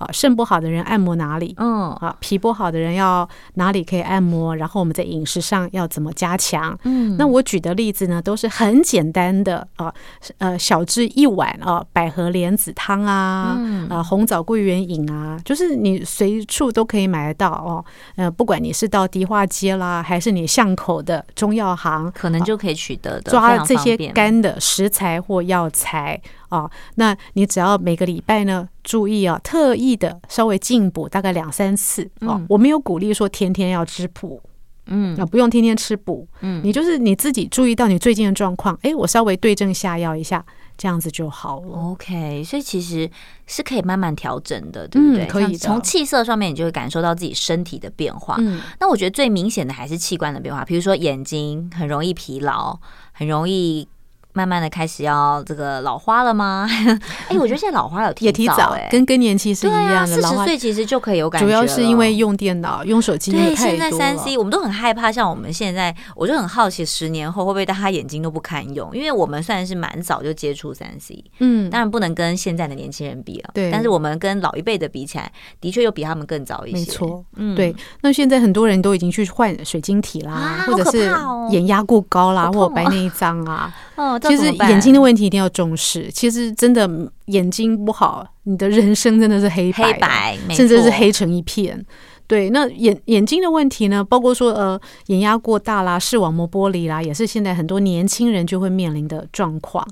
[0.03, 1.53] 啊，肾不好的人按摩哪里？
[1.57, 4.55] 嗯，啊，脾不好的人要哪里可以按摩？
[4.55, 6.77] 然后我们在饮食上要怎么加强？
[6.83, 9.67] 嗯，那我举的例子呢，都是很简单的。
[9.77, 9.93] 啊，
[10.39, 17.49] 呃，小至一碗啊，百合莲子汤啊，嗯，啊，红枣桂圆饮啊，就是你随处都可以买得到。
[17.51, 17.85] 哦，
[18.15, 23.31] 呃，不管你是到迪化街啦，还是你巷口的中药行，可能就可以取得的。
[23.31, 26.21] 抓这些干的食材或药材。
[26.53, 34.39] 啊那你只要每个礼拜呢注意啊特意的稍微进补大概两三次哦我没有鼓励说天天要吃补。
[34.87, 35.15] 嗯。
[35.19, 36.61] 啊不用天天吃补嗯。
[36.63, 40.45] 你就是你自己注意到你最近的状况哎我稍微对症下药一下
[40.77, 41.77] 这样子就好了。
[41.91, 43.09] Ok 所以其实
[43.47, 45.25] 是可以慢慢调整的对不对？
[45.27, 48.59] 可以从气色上面你就会感受到自己身体的变化嗯。
[48.79, 52.77] 那我觉得最明显的还是器官的变化比如说眼睛很容易疲劳
[53.13, 53.87] 很容易
[54.34, 56.67] 慢慢的开始要这个老花了吗？
[57.30, 58.88] 哎我觉得现在老花有也提早哎。
[58.91, 71.69] 跟更年期是一样的四十岁其实就可以有感觉主要是因为用电脑用手机对现在三 c 我们都很害怕像我们现在我就很好奇十年后会不会大家眼睛都不堪用因为我们算是蛮早就接触三 c 嗯。
[71.69, 73.72] 当然不能跟现在的年轻人比了对。
[73.72, 76.78] 但是我们跟老一辈的比起来的确又比他们更早一些。
[76.78, 77.56] 没错嗯。
[77.56, 81.10] 对那现在很多人都已经去换水晶体啦或者是
[81.52, 86.09] 眼压过高啦或白内障啊 哦其实眼睛的问题一定要重视。
[86.12, 86.89] 其实真的，
[87.25, 91.86] 眼睛不好，你的人生真的是黑白黑白，甚至是黑成一片。
[92.25, 94.03] 对，那眼眼睛的问题呢？
[94.03, 99.86] 包括说呃，眼压过大啦，视网膜剥离啦，也是现在很多年轻人就会面临的状况。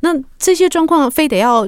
[0.00, 1.66] 那这些状况非得要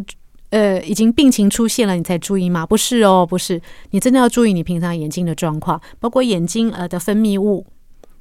[0.51, 2.67] 呃，已经病情出现了你才注意吗？
[2.67, 3.61] 不是哦，不是，
[3.93, 7.65] 你真的要注意你平常眼睛的状况，包括眼睛呃的分泌物。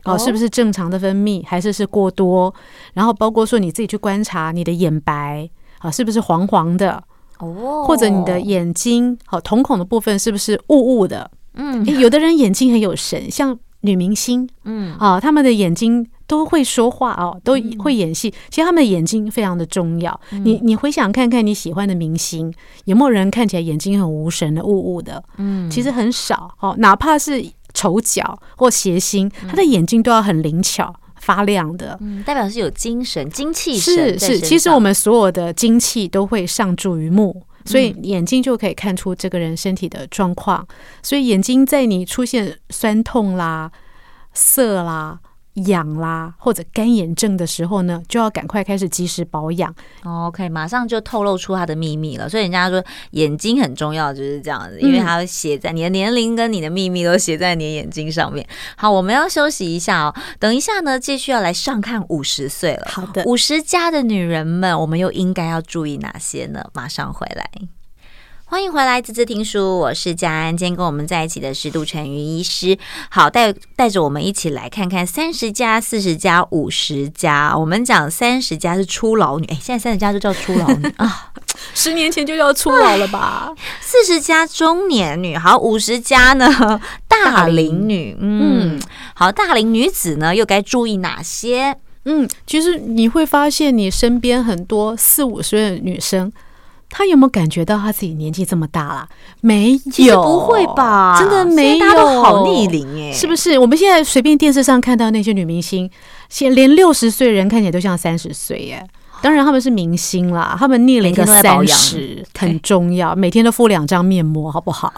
[0.05, 2.53] 哦，是不是正常的分泌，还是是过多？
[2.93, 7.03] 然后包括说你自己去观察你的眼白啊，是不是黄黄的？
[7.39, 11.29] 哦，或者你的眼睛，哦，瞳孔的部分是不是雾雾的？
[11.55, 18.29] 嗯，有的人眼睛很有神，像女明星，嗯，啊，他们的眼睛都会说话哦，都会演戏。
[18.49, 20.19] 其实他们的眼睛非常的重要。
[20.31, 22.53] 你你回想看看你喜欢的明星，
[22.85, 25.23] 有没有人看起来眼睛很无神的雾雾的？
[25.37, 26.49] 嗯，其实很少。
[26.59, 27.45] 哦，哪怕是。
[27.79, 31.97] 丑角或斜星，他的眼睛都要很灵巧、发亮的。
[32.01, 33.79] 嗯，代表是有精神精气。
[33.79, 40.67] 是是，其实我们所有的精气都会上注于目，所以眼睛就可以看出这个人身体的状况。
[41.01, 43.71] 所以眼睛在你出现酸痛啦、
[44.33, 45.19] 色啦。
[45.55, 49.73] 痒啦，或者干眼症的时候呢，就要赶快开始及时保养。
[50.03, 52.29] OK，马上就透露出他的秘密了。
[52.29, 58.47] 所以人家说眼睛很重要，就是这样子，因为它写在你的年龄跟你的秘密都写在你的眼睛上面。
[58.77, 62.87] 好，我们要休息一下哦，等一下呢，继续要来上看五十岁了。
[62.89, 66.63] 好的，五十加的女人们，我们又应该要注意哪些呢？
[66.73, 67.49] 马上回来。
[68.51, 70.57] 欢迎回来，滋滋听书，我是佳安。
[70.57, 72.75] 今天跟我们在一起的是杜成瑜医师。
[73.11, 77.55] 好，带带着我们一起来看看三十加、四十加、五十加。
[77.55, 81.31] 我们讲三十加是初老女，哎，现在三十加就叫初老女 啊，
[81.75, 83.53] 十年前就叫初老了吧？
[83.81, 88.81] 四十加中年女，好，五十加呢 大龄女，嗯，嗯
[89.13, 91.77] 好，大龄女子呢又该注意哪些？
[92.05, 96.33] 嗯，其实你会发现你身边很多四五十岁的女生。
[96.89, 99.07] 他有没有感觉到他自己年纪这么大了？
[99.41, 101.17] 没有，不会吧？
[101.19, 103.57] 真的没有，大家都好逆龄耶，是不是？
[103.59, 105.89] 我们现在随便电视上看到那些女明星，
[106.29, 108.85] 现连六十岁人看起来都像三十岁耶。
[109.21, 114.93] 当然他们是明星啦，他们逆龄个三十很重要，每天都敷两张面膜，好不好？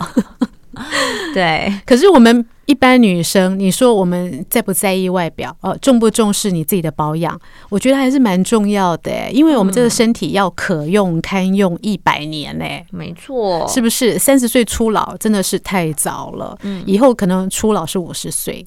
[1.33, 5.55] 对，可是我们一般女生，你说我们在不在意外表？
[5.61, 7.39] 哦，重不重视你自己的保养？
[7.69, 12.65] 我觉得还是蛮重要的，因为我们这个身体要可用堪用一百年呢。
[12.91, 14.17] 没错，是不是？
[14.17, 18.65] 三十岁初老真的是太早了，嗯，以后可能初老是五十岁。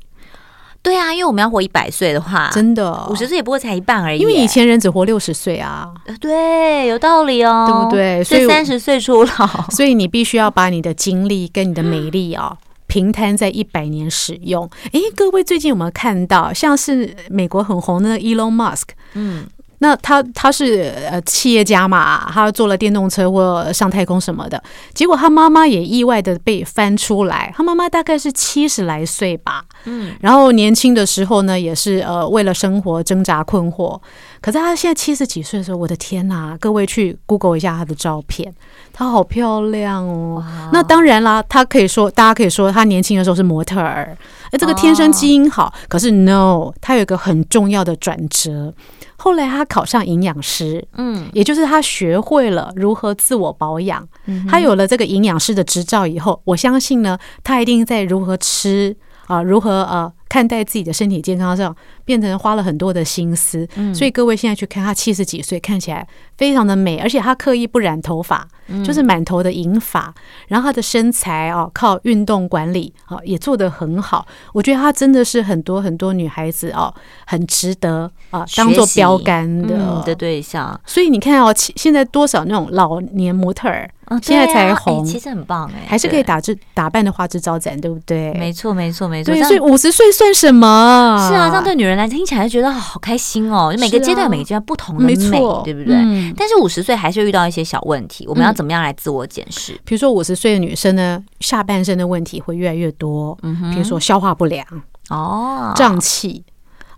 [0.85, 4.21] 对啊，因为我们要活一百岁的话，真的五十岁也不过才一半而已。
[4.21, 8.23] 因为以前人只活六十岁啊，对，有道理哦，对不对？
[8.23, 14.69] 所以三十岁出老， 所以你必须要把你的精力跟你的美丽啊、哦，平摊在一百年使用。
[14.93, 18.89] 诶，各位最近有没有看到，像是美国很红的 Elon Musk？
[19.15, 19.47] 嗯。
[19.79, 24.63] 那他他是呃企业家嘛，他坐了电动车或上太空什么的，
[24.95, 34.01] 结果他妈妈也意外的被翻出来，他妈妈大概是七十来岁吧，嗯，然后年轻的时候呢，也是呃为了生活挣扎困惑，
[34.45, 38.55] 可是他现在七十几岁的时候，我的天呐，各位去 Google 一下他的照片，
[38.93, 40.45] 她好漂亮哦。
[40.71, 44.15] 那当然啦，他可以说大家可以说他年轻的时候是模特儿，
[44.51, 48.75] 哎，这个天生基因好，哦、可是 No，他有一个很重要的转折。
[49.17, 54.07] 后来他考上营养师，嗯，也就是他学会了如何自我保养。
[54.47, 58.95] 他有了这个营养师的执照以后，我相信呢，他一定在如何吃
[59.27, 61.75] 啊，如何呃看待自己的身体健康上，
[62.05, 63.67] 变成花了很多的心思。
[63.77, 68.47] 嗯，所以各位现在去看她七十几岁，看起来非常的美，而且她刻意不染头发。
[68.83, 70.15] 就是满头的银发，
[70.49, 74.27] 然后她的身材哦，靠运动管理哦，也做得很好。
[74.55, 76.91] 我觉得她真的是很多很多女孩子哦，
[77.27, 80.81] 很值得啊当做标杆的、嗯、的对象。
[80.87, 88.33] 所以你看哦，现在多少那种老年模特儿，哦啊、现在才红，其实很棒哎，还是可以打致打扮的花枝招展，对不对？
[88.33, 89.35] 没错，没错，没错。
[89.35, 91.29] 对，所以五十岁算什么？
[91.29, 93.71] 是啊，这样对女人来听起来就觉得好开心哦。
[93.71, 95.95] 就每个阶段，每个阶段不同的美，错对不对？
[95.95, 98.55] 嗯、但是五十岁还是遇到一些小问题，我们要。
[98.55, 99.73] 怎么样来自我检视？
[99.85, 103.37] 比如说五十岁的女生呢，下半身的问题会越来越多。
[103.43, 104.65] 比如说消化不良
[105.09, 106.45] 哦，胀气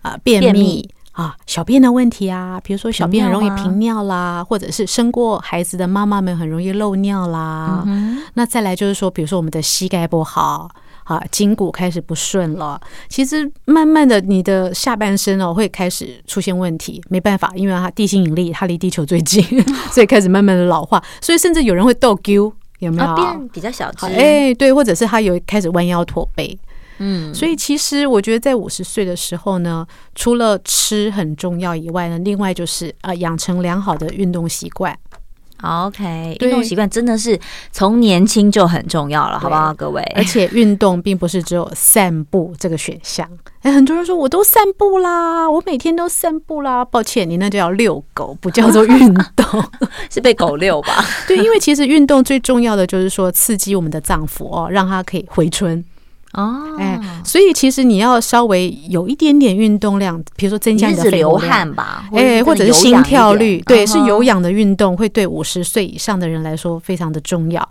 [0.03, 7.82] 啊，便秘，便秘啊，小便的问题啊，比如说小便很容易频尿啦，或者是生过孩子的妈妈们很容易漏尿啦。
[7.86, 10.70] 嗯，那再来就是说，比如说我们的膝盖不好。
[11.04, 12.80] 啊，筋骨开始不顺了。
[13.08, 17.00] 其实慢慢的，你的下半身哦会开始出现问题。
[17.08, 19.40] 没办法，因为它地心引力，它离地球最近，
[19.92, 21.00] 所以开始慢慢的老化。
[21.20, 23.14] 所以甚至有人会倒 Q，有没有？
[23.14, 24.04] 变比较小只。
[24.06, 26.58] 哎，对，或者是他有开始弯腰驼背。
[26.99, 34.97] 嗯，所以其实我觉得在五十岁的时候呢，除了吃很重要以外呢，另外就是啊，养成良好的运动习惯。
[35.62, 37.40] OK，运动习惯真的是
[37.72, 40.03] 从年轻就很重要了，好不好，各位？
[40.14, 43.26] 而且运动并不是只有散步这个选项。
[43.62, 46.84] 哎，很多人说我都散步啦，我每天都散步啦。
[46.84, 49.64] 抱歉，你那叫遛狗，不叫做运动，
[50.12, 51.03] 是被狗遛吧？
[51.26, 55.82] 对，因为其实运动最重要的就是说刺激我们的脏腑哦，让它可以回春。
[56.37, 67.66] 哦，哎，所以其实你要稍微有一点点运动量，比如说增加你的流汗吧，哎，或者是心跳率，对，是有氧的运动，会对五十岁以上的人来说非常的重要。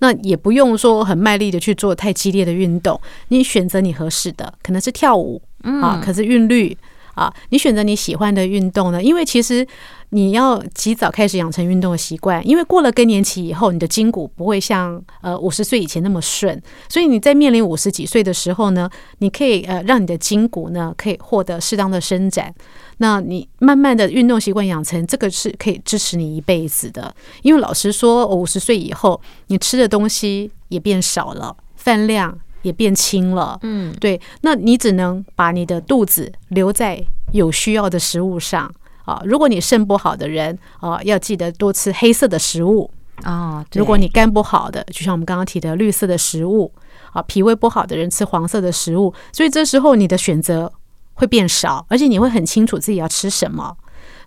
[0.00, 6.76] 那也不用说很卖力的去做太激烈的运动，你选择你合适的，可能是跳舞啊，可是韵律
[7.14, 9.66] 啊，你选择你喜欢的运动呢，因为其实。
[10.12, 22.52] 你要及早开始养成运动的习惯，因为过了更年期以后，你的筋骨不会像呃五十岁以前那么顺，所以你在面临五十几岁的时候呢，你可以呃让你的筋骨呢可以获得适当的伸展。
[22.96, 27.14] 那你慢慢的运动习惯养成，这个是可以支持你一辈子的。
[27.42, 33.58] 因为老实说，五十岁以后，你吃的东西也变少了，饭量也变轻了。
[33.62, 37.02] 嗯，对，那你只能把你的肚子留在
[37.32, 38.70] 有需要的食物上
[39.04, 39.20] 啊。
[39.24, 42.90] 如果你肾不好的人啊，要记得多吃黑色的食物
[43.22, 43.64] 啊。
[43.72, 46.72] 如果你肝不好的，就像我们刚刚提的绿色的食物
[47.12, 49.12] 啊，脾胃不好的人吃黄色的食物。
[49.32, 50.72] 所以这时候你的选择
[51.14, 53.76] 会变少，而且你会很清楚自己要吃什么。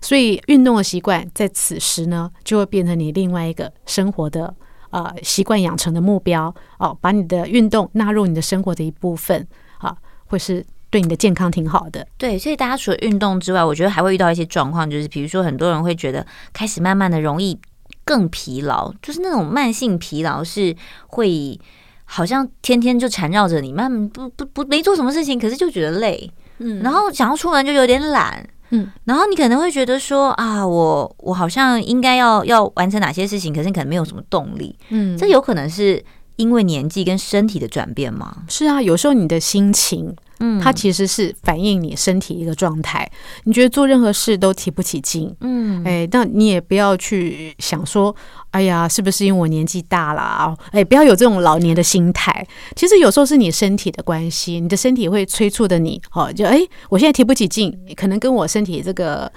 [0.00, 4.54] 所以运动的习惯在此时呢，就会变成你另外一个生活的
[4.94, 9.44] 呃习惯养成的目标哦，把你的运动纳入你的生活的一部分
[9.78, 12.06] 啊，会是对你的健康挺好的。
[12.16, 17.58] 对，所以大家除了运动之外，我觉得还会遇到一些状况，就是比如说很多人会觉得开始慢慢的容易
[18.04, 20.76] 更疲劳，就是那种慢性疲劳是
[21.08, 21.58] 会
[22.04, 28.48] 好像天天就缠绕着你，慢慢不不不没做什么事情，可是就觉得累，嗯，然后想要出门就有点懒。
[28.74, 34.76] 嗯，然后你可能会觉得说啊，我我好像应该要要完成哪些事情，可是你可能没有什么动力。
[34.90, 36.02] 嗯，这有可能是
[36.36, 38.44] 因为年纪跟身体的转变吗？
[38.48, 40.14] 是啊，有时候你的心情。
[40.40, 43.08] 嗯，它其实是反映你身体一个状态。
[43.44, 48.14] 你觉得做任何事都提不起劲，嗯，哎，那你也不要去想说，
[48.50, 50.52] 哎呀，是不是因为我年纪大了啊？
[50.72, 52.44] 哎，不要有这种老年的心态。
[52.74, 59.32] 其实有时候是你身体的关系，你的身体会催促的你，哦，就哎，我现在提不起劲，可能跟我身体这个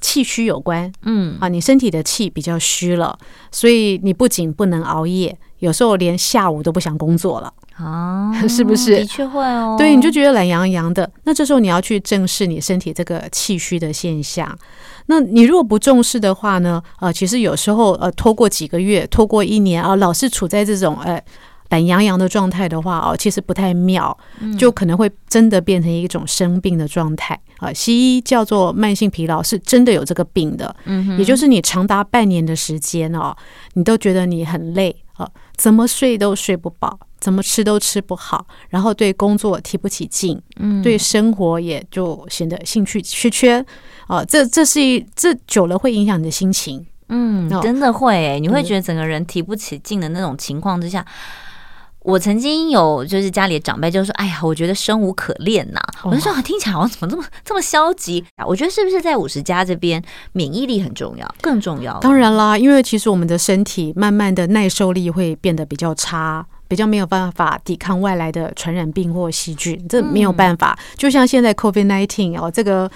[0.00, 3.16] 气虚有关，嗯，啊，你身体的气比较虚了，
[3.52, 7.52] 所以你不仅不能熬夜，有时候连下午都不想工作了。
[7.76, 8.96] 啊， 是不是？
[8.98, 9.76] 的确会哦。
[9.78, 11.10] 对，你就觉得懒洋洋的。
[11.24, 14.54] 那这时候你要去正视你身体这个气虚的现象。
[15.06, 16.82] 那你如果不重视的话呢？
[17.00, 21.20] 呃，其实有时候呃，拖过几个月，拖过一年啊，老是处在这种呃
[21.70, 24.16] 懒洋洋的状态的话哦，其实不太妙，
[24.58, 27.72] 就可能会真的变成一种生病的状态啊。
[27.72, 30.76] 西医叫做慢性疲劳，是真的有这个病的。
[30.84, 33.34] 嗯，也就是你长达半年的时间哦，
[33.72, 35.09] 你都觉得你很累啊，
[35.60, 36.98] 怎么睡都睡不饱。
[37.20, 43.62] 怎么吃都吃不好，然后对工作提不起劲，嗯，对生活也就显得兴趣缺缺，
[44.06, 51.04] 啊，这这是一这久了会影响你的心情，嗯，真的会、欸，你会觉得整个人提不起劲的那种情况之下。
[52.02, 61.98] 我曾经有就是家里的长辈就说：“哎呀，我觉得生无可恋呐。”我就说：“听起来好像怎么这么这么消极啊？”我觉得是不是在五十加这边免疫力很重要，更重要？
[62.00, 70.78] 当然啦，因为其实我们的身体慢慢的耐受力会变得比较差，比较没有办法抵抗外来的传染病或细菌，这没有办法。
[70.96, 72.90] 就像现在 COVID nineteen 哦，这个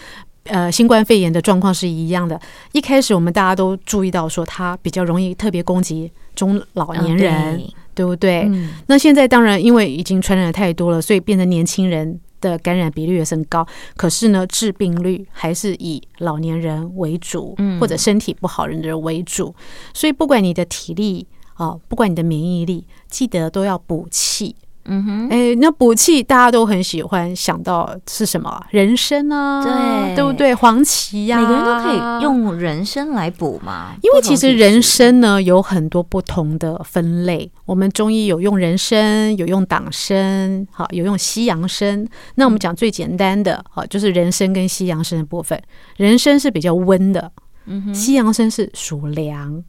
[0.44, 2.40] 呃新冠肺炎的状况是一样的。
[2.72, 7.62] 一开始我们大家都注意到说它比较容易特别攻击中老年人。
[7.95, 8.40] 对不对？
[8.49, 13.66] 嗯，那现在当然，因为已经传染的太多了，所以变成年轻人的感染比率也升高。
[13.97, 19.55] 可是呢，致病率还是以老年人为主，或者身体不好人的人为主。
[19.92, 24.57] 所以不管你的体力啊，不管你的免疫力，记得都要补气。
[24.87, 28.62] 嗯哼，哎，那补气大家都很喜欢想到是什么？
[28.70, 30.55] 人参啊，对，对不对？
[30.55, 33.95] 黄芪呀，每个人都可以用人参来补嘛。
[34.03, 42.07] 因为其实人参呢有很多不同的分类，我们中医有用人参，有用党参，好，有用西洋参。
[42.35, 45.59] 那我们讲最简单的，好，就是人参跟西洋参的部分。
[45.97, 47.32] 人参是比较温的，
[47.66, 49.64] 嗯哼，西洋参是属凉。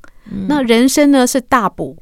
[0.48, 1.96] 那人参呢是大补。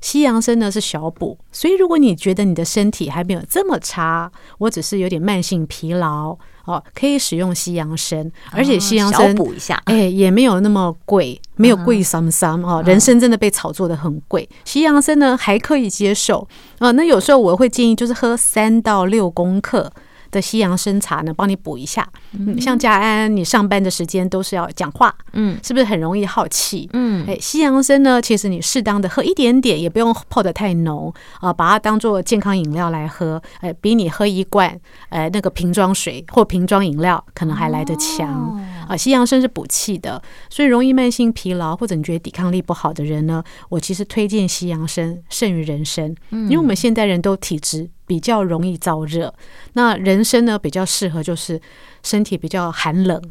[0.00, 12.82] 西洋参呢是小补，所以如果你觉得你的身体还没有这么差，我只是有点慢性疲劳哦，可以使用西洋参，而且西洋参补一下，哎，也没有那么贵，没有贵三三哦。
[12.86, 16.46] 人参真的被炒作的很贵，西洋参呢还可以接受
[16.78, 16.90] 啊。
[16.92, 19.92] 那有时候我会建议就是喝三到六公克。
[20.30, 22.08] 的西洋参茶呢，帮你补一下。
[22.32, 26.88] 嗯，像家安，你上班的时间都是要讲话，嗯，是不是很容易耗气？
[26.92, 38.28] 嗯，哎，西洋参呢，其实你适当的喝一点点，也不用泡的太浓啊，把它当做健康饮料来喝，哎，比你喝一罐，哎，那个瓶装水或瓶装饮料可能还来得强。
[38.28, 49.32] 哦啊，西洋参是补气的，所以容易慢性疲劳或者你觉得抵抗力不好的人呢，我其实推荐西洋参胜于人参，因为我们现代人都体质比较容易燥热，
[49.74, 51.60] 那人参呢比较适合就是
[52.02, 53.22] 身体比较寒冷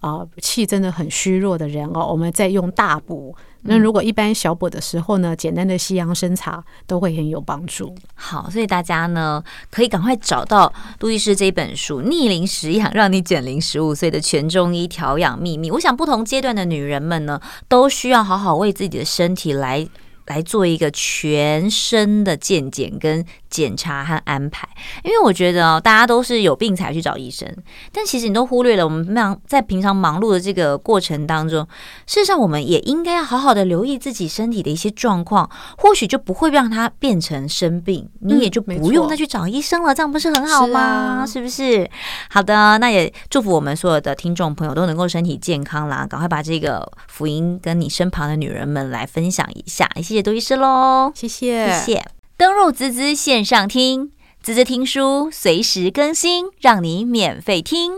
[0.00, 3.34] 啊，气真的很虚弱的人哦，我们再用大补。
[3.66, 7.94] 那如果一般小补的时候呢，简单的西洋参茶都会很有帮助。
[8.14, 15.70] 好，所以大家呢可以赶快找到杜医师这本书《逆龄食养，让你减龄十五岁的全中医调养秘密》。
[15.72, 19.88] 我想不同阶段的女人们呢，都需要好好为自己的身体来
[20.26, 24.68] 来做一个全身的健检跟检查和安排，
[25.04, 27.48] 因为我觉得哦，大家都是有病才去找医生，
[27.92, 31.66] 但其实你都忽略了我们忙在平常忙碌的这个过程当中，
[32.06, 40.80] 事实上我们也应该要好好的留意自己身体的一些状况，或许就不会让它变成生病，你也就不用再去找医生了，嗯、这样不是很好吗？
[40.80, 41.88] 是啊、是不是？
[42.30, 52.04] 好的，那也祝福我们所有的听众朋友都能够身体健康啦，赶快把这个福音跟你身旁的女人们来分享一下，谢谢杜医师喽，谢谢，谢谢。
[52.36, 57.94] 登入滋滋线上听，滋滋听书随时更新，让你免费听，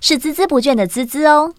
[0.00, 1.54] 是孜孜不倦的滋滋哦。